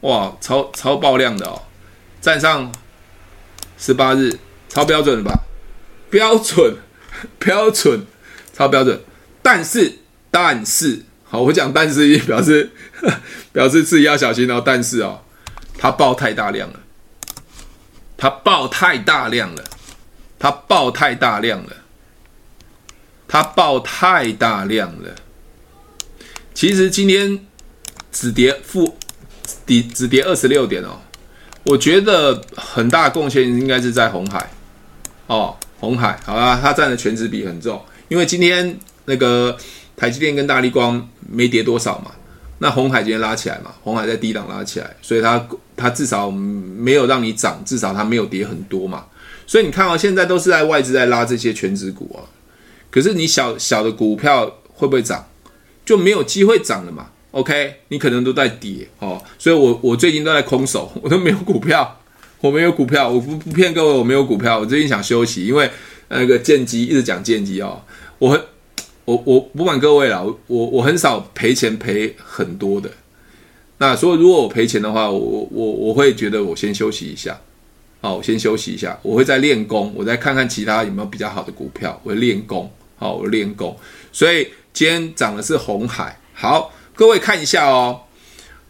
[0.00, 1.62] 哇，超超爆量的哦，
[2.20, 2.72] 站上
[3.78, 4.36] 十八日，
[4.68, 5.44] 超标准的吧？
[6.10, 6.74] 标准，
[7.38, 8.04] 标准，
[8.52, 9.00] 超标准。
[9.40, 10.00] 但是，
[10.32, 12.72] 但是，好，我讲但是，表示
[13.52, 14.60] 表示自己要小心哦。
[14.66, 15.22] 但是哦，
[15.78, 16.80] 它爆太大量了，
[18.16, 19.62] 它爆太大量了，
[20.40, 21.76] 它爆太大量了，
[23.28, 25.14] 它爆太大量了。
[26.52, 27.46] 其实今天
[28.18, 28.96] 只跌负，
[29.66, 30.98] 底只跌二十六点哦。
[31.64, 34.50] 我觉得很大贡献应该是在红海。
[35.26, 35.54] 哦。
[35.78, 39.54] 红海，好啦，它占的全值比很重，因为今天那个
[39.94, 42.12] 台积电跟大立光没跌多少嘛，
[42.60, 45.46] 那红海今天拉起来嘛，红海在低档拉起来，所以它
[45.76, 49.04] 它至少没有让你涨，至少它没有跌很多嘛，
[49.46, 52.24] 所以你看啊、哦，现在都是在外资在拉这些全值股啊，
[52.90, 55.28] 可是你小小的股票会不会涨，
[55.84, 57.08] 就没有机会涨了嘛。
[57.36, 62.00] ，OK，你可能都在跌哦，所以我我最近都在空手， 我都没有股票。
[62.38, 64.58] 我没有股票，我不不骗各位，我没有股票。
[64.58, 65.68] 我最近想休息，因为
[66.08, 67.82] 那个剑机一直讲剑机哦，
[68.18, 68.40] 我很
[69.06, 72.90] 我我不瞒各位啦，我我很少赔钱赔很多的。
[73.78, 77.40] 那所以如果我赔钱的话，我我我会觉得我先休息一下，
[78.02, 83.74] 好，我先休息一下，我会再练功，我再看看其他有没有比较好的股票，我练功，好，我练功。
[84.12, 88.00] 所以今天涨的是红海，好，各位看一下哦，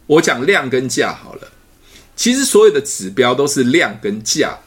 [0.07, 1.49] 我讲量跟价好了。
[2.17, 4.59] 其实所有的指标都是量跟价，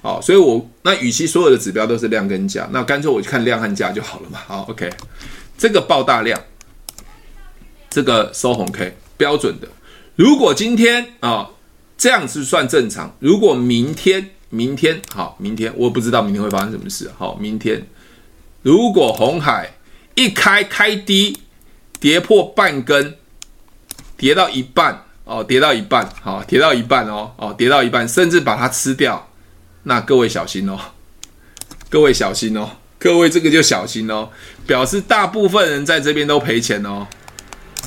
[0.00, 4.38] 好，所以我那与其所有的指标都是量跟价，那干脆我就看量和价就好了嘛。
[4.46, 4.88] 好，OK，
[5.58, 6.40] 这个爆大量，
[7.90, 9.66] 这个收红 K 标准的。
[10.14, 11.50] 如果今天啊
[11.96, 17.10] 这样子算正常，如果明天明天好，明天我不知道明天会发生什么事。
[17.18, 17.84] 好，明天
[18.60, 19.72] 如果红海
[20.14, 21.38] 一开开低，
[22.02, 23.16] 跌破半根，
[24.16, 25.04] 跌到一半。
[25.24, 29.30] 哦，跌到一半，好，跌到一半哦，哦，跌到一半，甚至把它吃掉，
[29.84, 30.76] 那各位小心哦，
[31.88, 34.30] 各位小心哦，各位这个就小心哦，
[34.66, 37.06] 表示大部分人在这边都赔钱哦，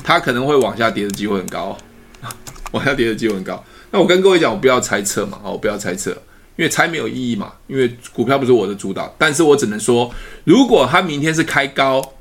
[0.02, 1.76] 它可能会往下跌的机会很高，
[2.72, 3.62] 往下跌的机会很高。
[3.90, 6.10] 那我跟各位讲，我不要猜测嘛，哦，我不要猜测，
[6.56, 10.10] 因为猜没有意义嘛，因为股票不是我的主导，但是我只能说，
[10.44, 12.14] 如果它明天是开高，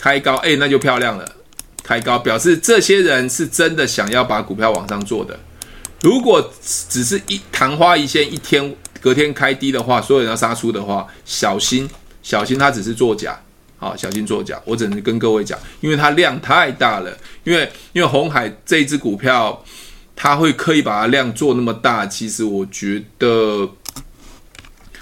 [0.00, 1.36] 开高，哎，那就漂亮了。
[1.84, 5.38] 开高表示这些人是真的想要把股票往上做的。
[6.00, 6.50] 如果
[6.88, 11.86] 只是一昙花一现，一天隔天开低的话，所有人要杀出的话，小心
[12.22, 13.38] 小心，他只是作假，
[13.76, 14.58] 好，小心作假。
[14.64, 17.14] 我只能跟各位讲，因为它量太大了。
[17.44, 19.62] 因为因为红海这一只股票，
[20.16, 23.68] 它会刻意把它量做那么大，其实我觉得。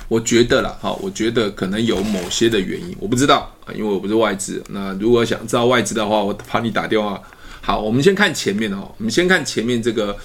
[0.09, 4.63] 我觉得啦，好，我觉得可能有某些的原因，我不知道啊，因为我不是外资。
[4.71, 7.23] 那如果想知道外资的话，我帮你打电话。
[7.61, 10.17] 好，我们先看前面哦，我们先看前面这个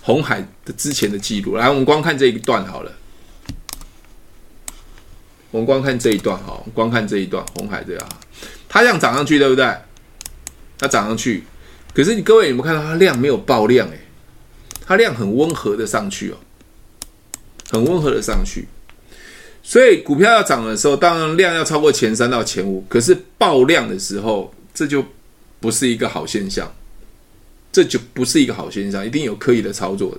[0.00, 1.56] 红海的之前的记录。
[1.56, 2.92] 来，我们光看这一段好了。
[5.50, 8.08] 我们光看这一段哈，光看这一段红海这样，
[8.68, 9.66] 它这样涨上去，对不对？
[10.78, 11.42] 它涨上去，
[11.92, 13.88] 可是你各位有没有看到它量没有爆量？
[13.88, 13.98] 诶，
[14.86, 16.36] 它量很温和的上去哦，
[17.70, 18.68] 很温和的上去。
[19.62, 25.04] 所以股票要涨的时候，当然量要超过前三到前五，可是爆量的时候，这就
[25.60, 26.70] 不是一个好现象，
[27.70, 30.18] 这就不是一个好现象，一定有刻意的操作的。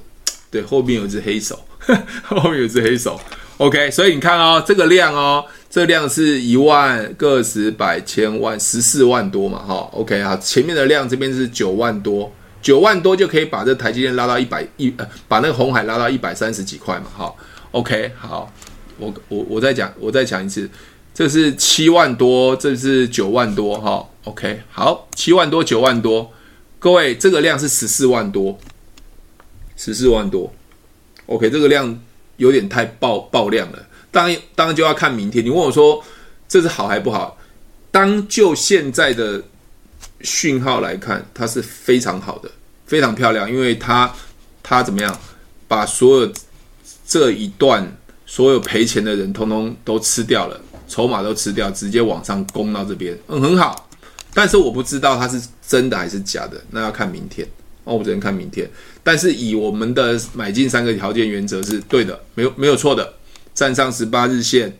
[0.49, 3.19] 对，后面有一只黑手，呵 后面有一只黑手。
[3.57, 9.89] OK，所以你看哦，这个量哦，这量是一万个十百千万十四万多嘛，哈。
[9.91, 12.31] OK 啊，前面的量这边是九万多，
[12.61, 17.33] 九万多就可以把这台积电拉到一百一，呃，把那个红海拉到一百三十几块嘛，哈。
[17.71, 18.51] OK，好。
[19.03, 20.69] 我我我再讲，我再讲一次，
[21.13, 26.31] 这是七万多，这是九万多，哈，OK，好，七万多九万多，
[26.79, 28.57] 各位这个量是十四万多，
[29.75, 30.53] 十四万多
[31.25, 31.99] ，OK，这个量
[32.37, 33.87] 有点太爆爆量了。
[34.11, 35.43] 当然当然就要看明天。
[35.43, 36.03] 你问我说
[36.47, 37.37] 这是好还不好？
[37.91, 39.43] 当就现在的
[40.21, 42.49] 讯号来看，它是非常好的，
[42.85, 44.11] 非常漂亮，因为它
[44.61, 45.19] 它怎么样，
[45.67, 46.31] 把所有
[47.05, 47.95] 这一段
[48.33, 53.87] 所有赔钱的人通通都吃掉了，筹码都吃掉，直接往上攻到这边，嗯，很好。
[54.33, 57.47] 但是我不知道它是真的还是假的，那要看明天。
[57.83, 58.67] 哦，我只能看明天。
[59.03, 63.13] 但是以我们的买进三个条件原则是对的，没有没有错的。
[63.53, 64.75] 站上十八日线，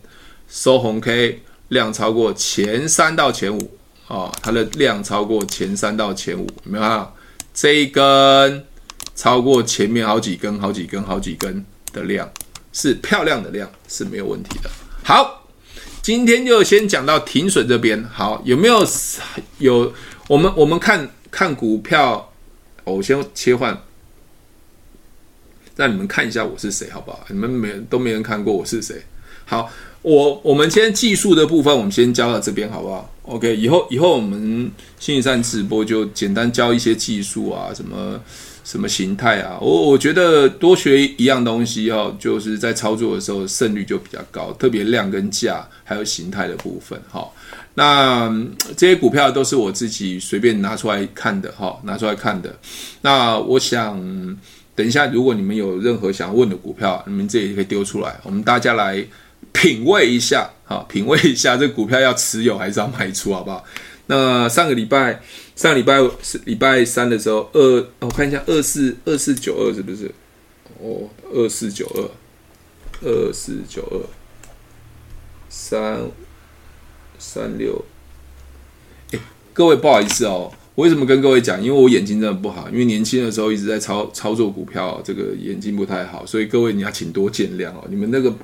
[0.48, 3.60] 收红 K，量超过前三到前五
[4.08, 7.08] 啊、哦，它的量超过前三到前五，有没有看？
[7.54, 8.64] 这一根
[9.14, 12.28] 超过前面好几根、好几根、好几根的量，
[12.74, 14.68] 是漂亮的量，是没有问题的。
[15.02, 15.48] 好，
[16.02, 18.04] 今天就先讲到停损这边。
[18.12, 18.86] 好，有没有
[19.56, 19.90] 有
[20.28, 22.30] 我们我们看看股票？
[22.84, 23.80] 我先切换，
[25.74, 27.24] 让你们看一下我是谁，好不好？
[27.28, 29.02] 你们没都没人看过我是谁。
[29.46, 29.70] 好，
[30.02, 38.20] 我我们先技术的部分，我们先教到这边，好不好？OK，以后以后我们星期三直播就简单教一些技术啊，什么
[38.64, 39.58] 什么形态啊。
[39.60, 47.30] 我我觉得多学一样东西哦，就是在操作的时候胜率就比较高，特别量跟价还有形态的部分，哈。
[47.76, 48.32] 那
[48.76, 52.56] 这些股票都是我自己随便拿出来看的哈，拿出来看的。
[53.02, 54.00] 那我想
[54.76, 59.04] 等一下，如果你们有任何想问的股票，你们这里可以丢出来，我们大家来
[59.52, 63.64] 品味一下哈，品味一下这股票要持有还是要卖出，好不好？
[64.06, 65.22] 那上个礼拜，
[65.56, 70.10] 上个礼拜是礼拜三的时候，二我看一下二四二四九二是不是？
[70.80, 74.00] 哦，二四九二，二四九二，
[75.48, 76.10] 三。
[77.16, 77.82] 三六，
[79.12, 79.18] 哎，
[79.54, 81.62] 各位不好意思哦，我为什么跟各位讲？
[81.62, 87.84] 因为我眼睛真的不好，因为年轻的时候一直在操操作股票，这个眼睛不太好，所以各位你要请多见谅哦。
[87.88, 88.34] 你们那个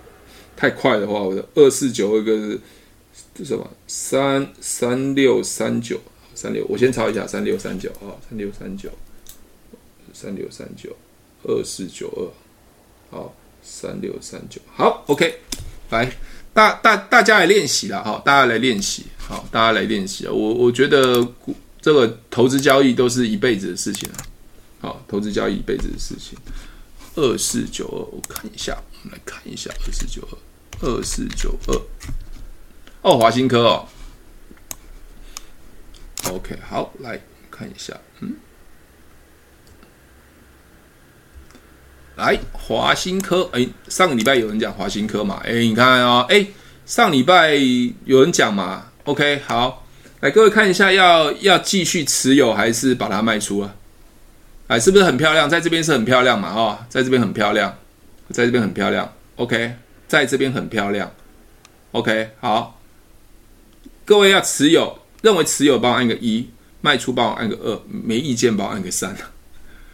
[0.57, 2.59] 太快的话，我的二四九二个是
[3.35, 3.69] 这什么？
[3.87, 6.01] 三三六三九
[6.35, 8.91] 三六，我先抄一下三六三九啊，三六三九，
[10.13, 10.97] 三六三九，
[11.45, 12.09] 二四九
[13.11, 15.39] 二，好，三六三九，好，OK，
[15.91, 16.13] 来。
[16.53, 20.27] 大大大家来练习了哈，大家来练习，好，大家来练习。
[20.27, 24.11] 我我觉得股这个投资交易都是一辈子的事情，
[24.81, 26.37] 好，投资交易一辈子的事情。
[27.15, 30.23] 二四九二，我看一下，我们来看一下二四九
[30.81, 31.81] 二，二四九二，
[33.03, 33.89] 哦，华新科哦
[36.31, 37.21] ，OK，好，来
[37.51, 38.35] 看一下，嗯。
[42.17, 45.41] 来，华新科，哎，上个礼拜有人讲华新科嘛？
[45.45, 46.47] 哎，你看哦，哎，
[46.85, 47.55] 上礼拜
[48.05, 49.87] 有人讲嘛？OK，好，
[50.21, 53.75] 来各位看一下要，要要继续持有还是把它卖出啊？
[54.67, 55.49] 哎，是不是很漂亮？
[55.49, 56.53] 在这边是很漂亮嘛？
[56.53, 57.75] 哦，在这边很漂亮，
[58.31, 59.11] 在这边很漂亮。
[59.37, 59.75] OK，
[60.07, 61.11] 在这边很漂亮。
[61.93, 62.80] OK，好，
[64.11, 66.45] 各位要持有，认为持有帮我按个一，
[66.81, 69.17] 卖出帮我按个二，没意见帮我按个三。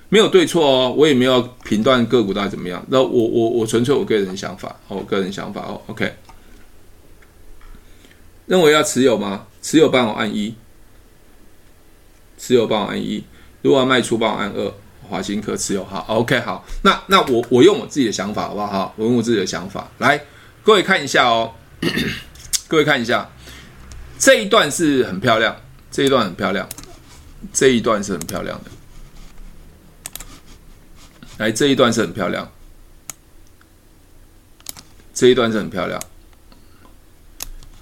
[0.08, 2.82] 没有对错哦，我也没有评断个股到底怎么样。
[2.88, 5.82] 那我我我纯粹我个人想法，我个人想法哦。
[5.88, 6.14] OK，
[8.46, 9.48] 认为要持有吗？
[9.60, 10.54] 持有帮我按一，
[12.38, 13.22] 持有帮我按一。
[13.60, 14.72] 如果要卖出帮我按二。
[15.10, 16.64] 华新科持有好，OK 好。
[16.82, 18.94] 那那我我用我自己的想法好不好？
[18.96, 20.24] 我用我自己的想法来，
[20.62, 21.52] 各位看一下哦。
[22.66, 23.30] 各位看一下，
[24.18, 25.56] 这一段是很漂亮，
[25.90, 26.68] 这一段很漂亮，
[27.52, 28.70] 这一段是很漂亮的。
[31.38, 32.50] 来，这一段是很漂亮，
[35.12, 36.00] 这一段是很漂亮。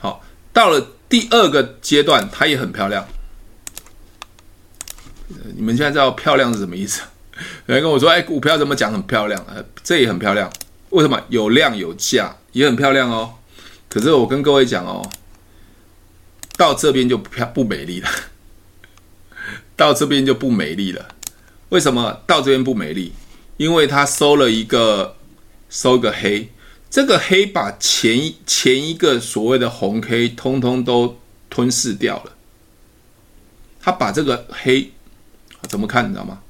[0.00, 0.22] 好，
[0.52, 3.06] 到了第二个阶段，它也很漂亮。
[5.54, 7.02] 你们现在知道漂亮是什么意思？
[7.66, 10.52] 有人跟我说：“哎，股票怎么讲很漂亮？”呃，这也很漂亮。
[10.90, 11.20] 为什么？
[11.28, 13.34] 有量有价，也很漂亮哦。
[13.88, 15.08] 可是我跟各位讲哦，
[16.56, 18.08] 到这边就不漂不美丽了，
[19.76, 21.08] 到这边就不美丽了。
[21.70, 22.22] 为什么？
[22.26, 23.12] 到这边不美丽？
[23.56, 25.16] 因为他收了一个
[25.68, 26.52] 收个黑，
[26.90, 31.18] 这个黑把前前一个所谓的红 K 通通都
[31.50, 32.32] 吞噬掉了。
[33.80, 34.92] 他把这个黑
[35.68, 36.04] 怎么看？
[36.08, 36.40] 你知道吗？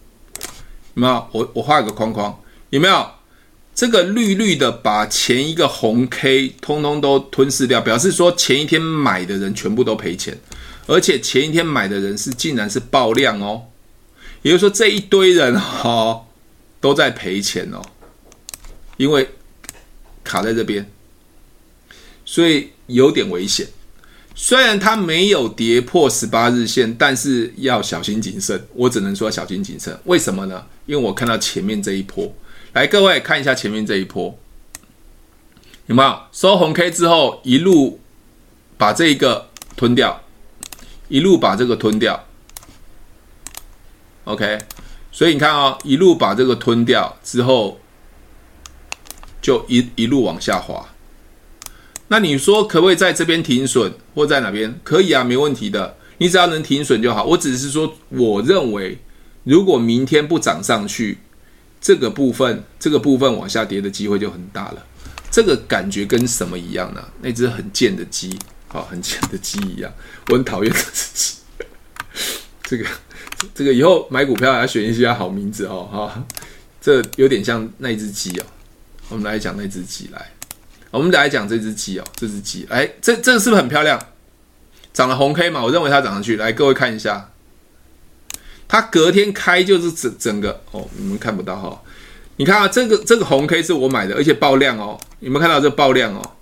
[0.95, 1.29] 有没有？
[1.33, 2.39] 我我画一个框框，
[2.71, 3.11] 有没有？
[3.75, 10.39] 这个绿绿的把前一个红 K 通通都吞噬掉，表示说前一天买的人全部都赔钱，
[10.87, 13.65] 而且前一天买的人是竟然是爆量哦，
[14.43, 16.25] 也就是说这一堆人哈、哦。
[16.81, 17.81] 都在赔钱哦，
[18.99, 19.27] 因为
[20.23, 20.87] 卡在这边，
[22.27, 23.67] 所以有点危险。
[24.35, 28.63] 虽然它没有跌破十八日线，但是要小心谨慎。
[28.75, 29.99] 我只能说小心谨慎。
[30.05, 30.67] 为什么呢？
[30.85, 32.31] 因为我看到前面这一波，
[32.75, 34.37] 来各位看一下前面这一波，
[35.87, 38.01] 有没有收红 K 之后一路
[38.77, 40.21] 把这一个吞掉，
[41.09, 42.27] 一路把这个吞掉
[44.25, 44.59] ，OK，
[45.13, 47.79] 所以你看哦，一路把这个吞掉之后，
[49.41, 50.89] 就一一路往下滑。
[52.09, 54.81] 那你说可不可以在这边停损，或在哪边？
[54.83, 55.97] 可以啊，没问题的。
[56.19, 57.23] 你只要能停损就好。
[57.25, 58.99] 我只是说，我认为
[59.45, 61.19] 如果明天不涨上去，
[61.85, 64.83] 这个部分这个部分往下跌的机会就很大了。
[65.31, 67.05] 这个感觉跟什么一样呢？
[67.21, 69.93] 那只很贱的鸡，啊，很贱的鸡一样。
[70.29, 71.35] 我很讨厌这只鸡。
[72.65, 72.87] 这个
[73.55, 76.25] 这个以后买股票要选一些好名字哦，哈。
[76.81, 78.45] 这有点像那只鸡哦。
[79.11, 80.31] 我们来讲那只鸡来。
[80.91, 84.01] 我们来讲这只鸡哦，这只鸡，哎，这这个是不是很漂亮？
[84.95, 85.63] 涨了红 K 嘛？
[85.63, 86.37] 我认为它涨上去。
[86.37, 87.29] 来，各位看一下，
[88.75, 91.79] 它隔天开就是整整个哦，你们看不到哈、哦。
[92.39, 94.99] 你看啊，这个这个红 K 是我买的，而且爆量哦。
[95.21, 96.33] 有没有看到这爆量哦？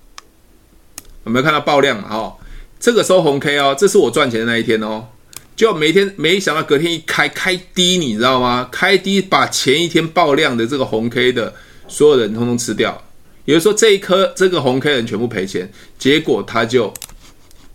[1.26, 2.34] 有没有看到爆量哦？
[2.80, 5.08] 这个收红 K 哦，这是我赚钱的那一天哦。
[5.54, 8.66] 就每天没想到隔天一开开低，你知道吗？
[8.72, 11.54] 开低把前一天爆量的这个红 K 的
[11.86, 13.04] 所有人通通吃掉。
[13.44, 16.94] 也就说，这一颗这个红 K 人全部赔钱，结果他就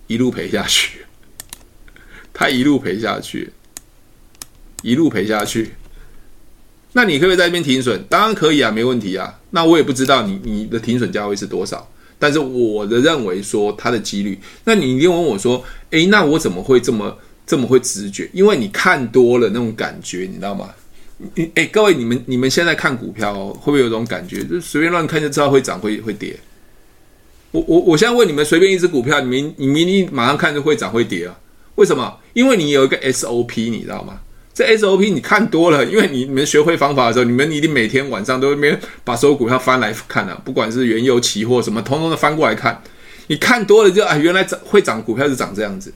[0.08, 1.06] 一路赔下去，
[2.34, 3.54] 他一路赔下去，
[4.88, 5.72] 一路赔下去。
[6.94, 8.02] 那你可不可以在这边停损？
[8.08, 9.38] 当然可以啊，没问题啊。
[9.52, 14.40] 那我也不知道你你的停损价位是多少，但是我的认为说它的几率。
[14.64, 15.62] 那你一定问我说，
[15.92, 18.30] 诶，那我怎么会这么这么会直觉？
[18.32, 20.70] 因为你看多了那种感觉，你知道吗？
[21.36, 24.44] 你哎，各位，你们你们现在看股票，会不会有种感觉？
[24.46, 26.40] 就随便乱看就知道会涨会会跌。
[27.52, 31.38] 我我我现在问你们，随便一只股票，你们你明明马上看就会涨会跌啊？
[31.76, 32.18] 为什么？
[32.34, 34.20] 因为你有一个 SOP，你知道吗？
[34.58, 42.82] 这 SOP 你看多了，因为你你们学会方法的时候，你们一定每天晚上都没有把所有股票翻来看啊，不管是原油期货什么，通通的翻过来看。
[43.28, 45.94] 你看多了就啊，原来涨会涨股票是涨这样子，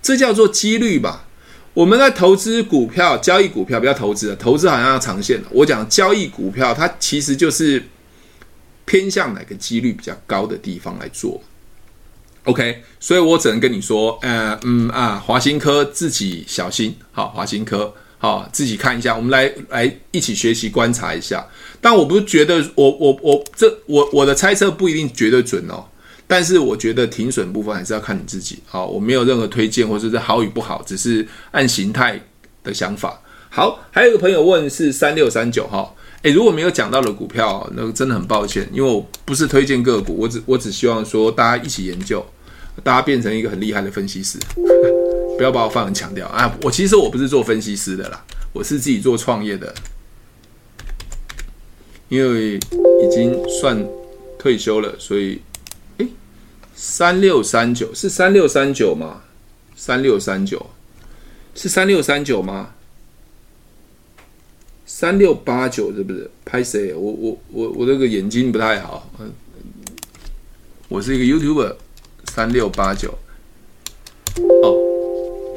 [0.00, 1.26] 这叫做几率吧。
[1.72, 5.48] 我们在投资股票、交易股票，不要投资了，投资好像要长线的。
[5.50, 7.82] 我讲交易股票，它其实就是
[8.84, 11.42] 偏向哪个几率比较高的地方来做。
[12.44, 19.16] OK，所以我只能跟你说，呃，嗯啊，华新科自己小心，好，华新科好，自己看一下。
[19.16, 21.46] 我们来来一起学习观察一下。
[21.80, 25.84] 但我不是觉得，我我我这我我的猜测不一定绝对准哦。
[26.26, 28.58] 但是我觉得停损部分还是要看你自己。
[28.66, 32.20] 好，我没有任何推荐或者是好与不好，只是按形态
[32.62, 33.20] 的想法。
[33.50, 42.24] 好，还有一个朋友问是三六三九哈，诶，如果没有讲到的股票，那个真的很抱歉，因为我不是推荐个股，我只我只希望说大家一起研究，
[42.82, 44.38] 大家变成一个很厉害的分析师，
[45.38, 46.56] 不要把我放很强调啊。
[46.62, 49.74] 我其实我不是做分析师的啦，我是自己做创业的，
[52.08, 53.86] 因为已经算
[54.38, 55.40] 退休了，所以。
[56.76, 59.22] 三六三九是三六三九吗？
[59.76, 60.70] 三六三九
[61.54, 62.74] 是三六三九吗？
[64.84, 66.28] 三六八九是不是？
[66.44, 66.92] 拍谁？
[66.92, 69.08] 我我我我这个眼睛不太好。
[70.88, 71.76] 我是一个 YouTuber。
[72.34, 73.16] 三六八九。
[74.62, 74.74] 哦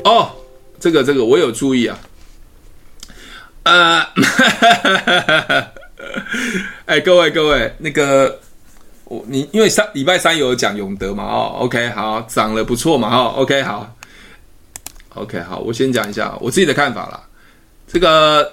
[0.04, 0.30] 哦，
[0.80, 1.98] 这个这个我有注意啊。
[3.64, 4.06] 呃，
[6.86, 8.40] 哎，各位各位，那个。
[9.10, 13.96] 我你因为三礼拜三有讲永德嘛哦，OK 好，涨了不错嘛哦，OK 好
[15.14, 17.22] ，OK 好，我先讲一下我自己的看法啦，
[17.88, 18.52] 这个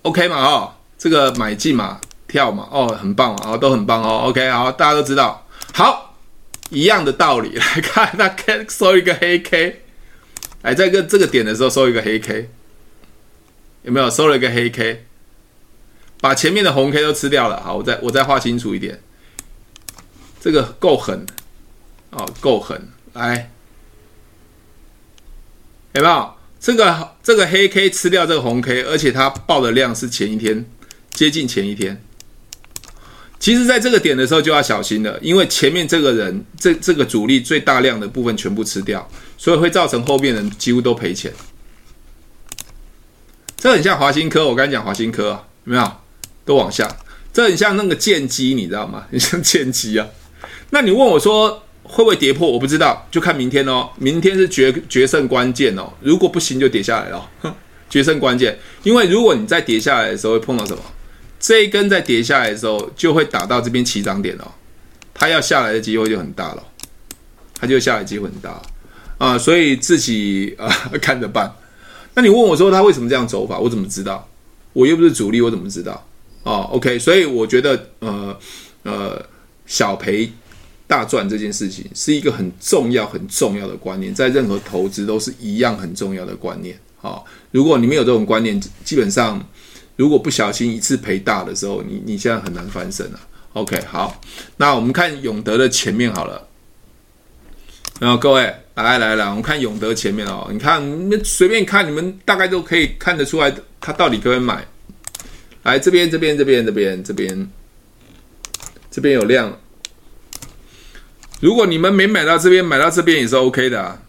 [0.00, 6.11] OK 嘛哦，这个买进嘛跳嘛哦，很棒啊，哦，都很棒哦，OK 好，大家都知道，好，
[6.72, 9.82] 一样的道理来看，他看收一个黑 K，
[10.62, 12.48] 哎，在个这个点的时候收一个黑 K，
[13.82, 15.04] 有没有收了一个黑 K，
[16.20, 19.00] 把前面的红 K 都吃掉了，好，我再我再画清楚一点。
[20.40, 21.24] 这个够狠，
[22.10, 22.88] 哦，够狠！
[23.12, 23.50] 来，
[25.92, 26.34] 有没有？
[26.58, 30.64] 这个这个黑 K 吃掉这个红 K，而且它爆的量是前一天
[31.10, 32.02] 接近前一天。
[33.42, 41.32] 其实，在这个点的时候就要小心了，因为前面这个人这这个主力最大量的部分全部吃掉，所以会造成后面人几乎都赔钱。
[43.56, 45.92] 这很像华新科，我刚才讲华新科啊，有没有？
[46.44, 46.88] 都往下，
[47.32, 49.08] 这很像那个剑姬，你知道吗？
[49.10, 50.06] 很像剑姬啊。
[50.70, 52.48] 那你问我说会不会跌破？
[52.48, 53.90] 我不知道，就看明天哦。
[53.98, 55.92] 明天是决决胜关键哦。
[56.00, 57.28] 如果不行就跌下来了，
[57.90, 58.56] 决胜关键。
[58.84, 60.80] 因为如果你再跌下来的时候会碰到什么？
[61.42, 64.50] 这一根在跌下来的时候就会打到这边起涨点哦。
[65.12, 66.62] 它要下来的机会就很大了，
[67.54, 68.62] 它就下来机会很大
[69.18, 69.36] 啊。
[69.36, 70.66] 所以自己啊
[71.02, 71.52] 看着办。
[72.14, 73.58] 那你问我说他为什么这样走法？
[73.58, 74.26] 我怎么知道？
[74.72, 76.08] 我又不是主力，我怎么知道？
[76.44, 76.98] 哦，OK。
[76.98, 78.38] 所以我觉得呃
[78.84, 79.22] 呃。
[79.64, 80.30] 小赔
[80.86, 86.76] 大赚这件事情是一个很重要、很重要的观念，在任何投资都是一样很重要的观念。
[87.00, 89.42] 好，如果你没有这种观念，基本上
[89.96, 93.20] 如果不小心一次赔大的时候，你你现在很难翻身了。
[93.52, 94.20] OK，好，
[94.56, 96.48] 那我们看永德的前面好了。
[98.00, 98.42] 然后各位
[98.74, 104.66] 来来来，我们看永德前面哦，你看你们随便看，你们大概都可以看得出来，他到底可不可以买。
[105.62, 107.50] 来这边这边这边这边这边，
[108.90, 109.56] 这边有量。
[111.40, 114.02] 如果你们没买到这边，买到这边也是 OK 的啊。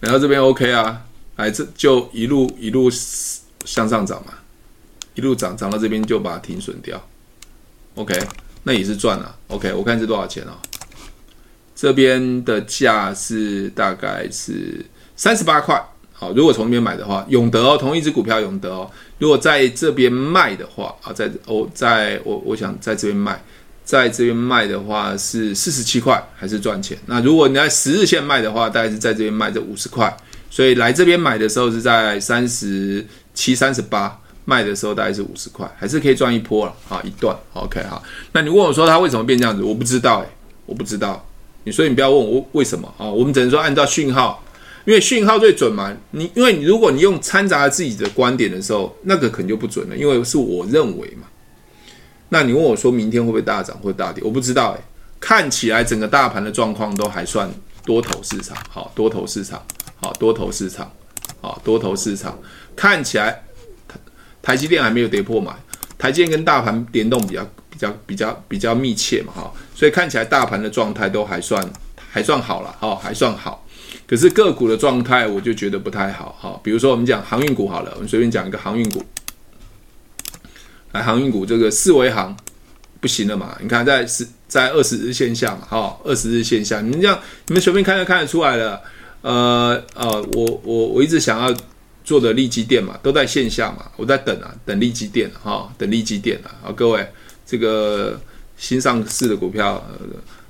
[0.00, 1.04] 买到这边 OK 啊，
[1.36, 2.90] 来这就一路一路
[3.64, 4.34] 向上涨嘛，
[5.14, 7.02] 一路涨涨到这边就把它停损掉。
[7.94, 8.18] OK，
[8.62, 9.36] 那也是赚了。
[9.48, 10.52] OK，我看是多少钱哦？
[11.74, 14.84] 这边的价是大概是
[15.16, 15.82] 三十八块。
[16.12, 18.90] 好，如果从这边买的话，永德哦，同一只股票永德哦。
[19.18, 23.42] 如果在这边卖的话啊，在哦，在我我想在这边卖，
[23.84, 26.96] 在这边卖的话是四十七块，还是赚钱。
[27.06, 30.16] 那如果你在十日线卖的话，大概是在这边卖这五十块。
[30.48, 33.04] 所以来这边买的时候是在三十
[33.34, 37.36] 七、三十八，卖的时候大概是五十块，还是可以赚一波了啊，一段。
[37.54, 38.02] OK 哈，
[38.32, 40.28] 那你问我说它为什么变这样子，我不知道诶，
[40.66, 41.24] 我不知道。
[41.64, 43.06] 你所以你不要问我为什么啊？
[43.06, 44.42] 我们只能说按照讯号，
[44.84, 45.96] 因为讯号最准嘛。
[46.10, 51.28] 你因为你如果你用掺杂自己的观点的时候，那个可能就不准了，因为是我认为嘛。
[52.30, 54.24] 那你问我说明天会不会大涨或大跌？
[54.24, 54.80] 我不知道诶。
[55.20, 57.48] 看起来整个大盘的状况都还算
[57.86, 59.64] 多头市场，好，多头市场，
[60.00, 60.90] 好，多头市场，
[61.40, 62.36] 好，多头市场。
[62.76, 63.42] 看起来
[63.88, 63.98] 台
[64.42, 65.56] 台积电还没有跌破嘛？
[65.98, 67.46] 台积电跟大盘联动比较。
[67.72, 73.66] 比较比较比较密切嘛，哈，所以看起来大盘的状态都还算还算好了，哈，还算好。
[74.06, 76.60] 可是个股的状态我就觉得不太好，哈。
[76.62, 79.02] 比如说我们讲航运股好了，我们随便讲一个航运股，
[80.92, 82.36] 来航运股这个四维航
[83.00, 83.56] 不行了嘛？
[83.60, 87.18] 你看在十在二十日线下嘛，哈，二十日线下，你们这样
[87.48, 88.80] 你们随便看就看得出来了。
[89.22, 91.52] 呃呃，我我我一直想要
[92.04, 97.06] 做的利基电嘛，都在线下嘛，我在等啊，等利基电哈，等利基电啊，好，各位。
[97.44, 98.18] 这个
[98.56, 99.84] 新上市的股票，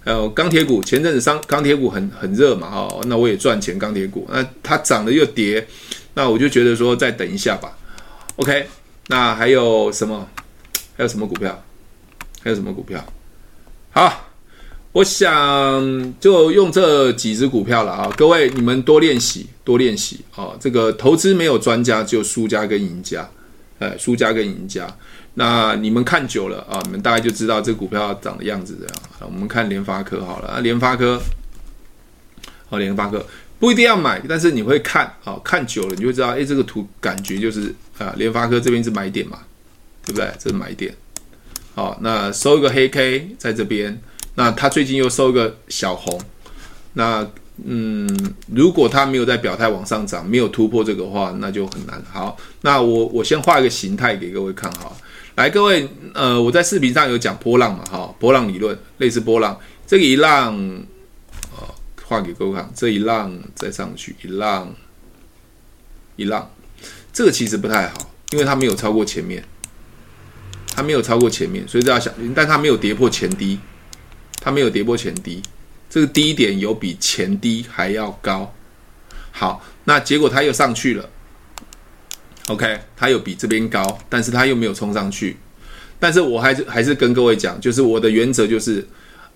[0.05, 5.67] 还有钢铁股，前阵子上钢铁股很很热嘛，哈，那我也赚钱钢铁股，那它涨了又跌，
[6.15, 7.77] 那我就觉得说再等一下吧。
[8.37, 8.69] OK，
[9.09, 10.29] 那还有什么？
[10.97, 11.61] 还有什么股票？
[12.43, 13.05] 还有什么股票？
[13.91, 14.32] 好，
[14.93, 20.51] 我想就用这几只股票了啊，各位你们多练习，多练习啊。
[20.61, 23.27] 这个投资没有专家，只有输家跟赢家，
[23.79, 24.87] 哎，输家跟赢家。
[25.35, 28.95] 那你们看久了啊，你们大概就知道这股票长的样子这样。
[29.21, 31.19] 我们看联发科好了啊，联发科，
[32.69, 33.25] 好，联发科
[33.59, 39.39] 不一定要买，但是你会看啊，看久了你就知道，哎，这个图感觉就是啊，联发科这边是买点嘛，
[40.05, 40.31] 对不对？
[40.39, 40.95] 这是买点。
[41.75, 43.99] 好，那收一个黑 K 在这边，
[44.35, 46.21] 那它最近又收一个小红，
[46.95, 47.27] 那
[47.65, 48.09] 嗯，
[48.53, 52.03] 如果它没有在表态往上涨，没有突破这个话，那就很难。
[52.11, 54.91] 好，那我我先画一个形态给各位看哈。
[55.35, 60.55] 来，各位，呃，我在视频上有讲波浪嘛，哈，波浪理论类似波浪，这个一浪，
[61.57, 61.75] 哦，
[62.05, 64.75] 画给各位看，这一浪再上去，一浪，
[66.17, 66.51] 一浪，
[67.13, 69.43] 这个其实不太好，因为它没有超过前面，
[70.75, 73.59] 它没有超过前面，所以大家小心，但它没有跌破前低，
[74.43, 75.41] 它没有跌破前低，
[75.89, 78.53] 这个低点有比前低还要高，
[79.31, 81.09] 好，那结果它又上去了。
[82.49, 85.37] OK，它有比这边高，但是它又没有冲上去。
[86.01, 88.85] 但是我还是还是跟各位讲，就是我的原则就是，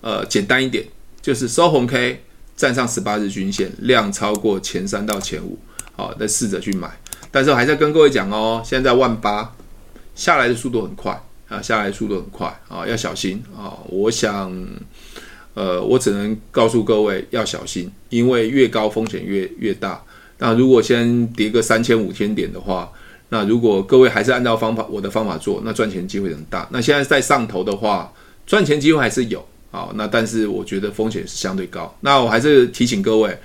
[0.01, 0.85] 呃，简单一点，
[1.21, 2.21] 就是收红 K，
[2.57, 5.57] 站上十八日均线，量超过前三到前五，
[5.95, 6.91] 好，再试着去买。
[7.31, 9.55] 但是我还是要跟各位讲哦，现在在万八，
[10.13, 13.79] 下来的速度很快啊，下来的速度很快啊，要小心啊。
[13.87, 14.53] 我想，
[15.57, 19.99] 呃，我只能告诉各位要小心，因为越高风险越越大。
[20.37, 22.87] 那如果先跌个三千五千点的话，
[23.29, 26.67] 那如果各位还是按照方法我的方法做，那赚钱机会很大。
[26.71, 28.13] 那现在在上头的话，
[28.45, 29.89] 赚钱机会还是有啊。
[29.95, 31.91] 那但是我觉得风险是相对高。
[32.01, 33.35] 那我还是提醒各位，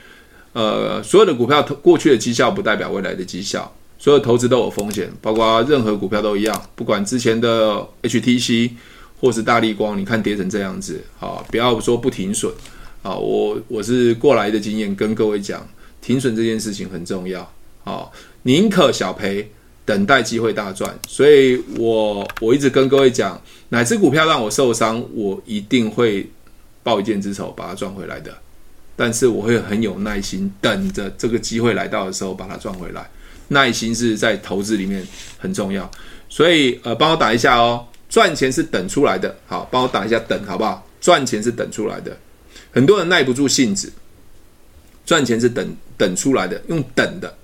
[0.52, 6.62] 呃，所有的股票过去的绩效不代表未来的绩效，所有投资都有风险，包括任何股票都一样。
[6.74, 8.70] 不管之前的 HTC
[9.22, 12.52] 或是大立光，你看跌成这样子，啊，不要说不停损
[13.02, 13.14] 啊。
[13.14, 15.64] 我我是过来的经验跟各位讲。
[16.00, 17.48] 停损这件事情很重要，
[17.84, 18.10] 啊，
[18.42, 19.48] 宁可小赔，
[19.84, 20.92] 等待机会大赚。
[21.06, 26.28] 所以我我一直跟各位讲，哪只股票让我受伤，我一定会
[26.82, 28.36] 报一箭之仇把它赚回来的。
[28.96, 33.08] 但是我会很有耐心，等着这个机会来到的时候把它赚回来。
[33.46, 35.06] 耐心是在投资里面
[35.38, 35.88] 很重要。
[36.28, 39.34] 所以呃，帮我打一下哦，赚钱是等出来的。
[39.46, 40.86] 好，帮我打一下等，好不好？
[41.00, 42.14] 赚钱是等出来的。
[42.70, 43.90] 很多人耐不住性子，
[45.06, 47.34] 赚钱是等等出来的，用等的，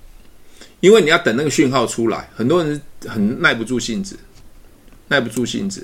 [0.79, 2.29] 因为你要等那个讯号出来。
[2.35, 4.15] 很多人很耐不住性子，
[5.07, 5.83] 耐不住性子。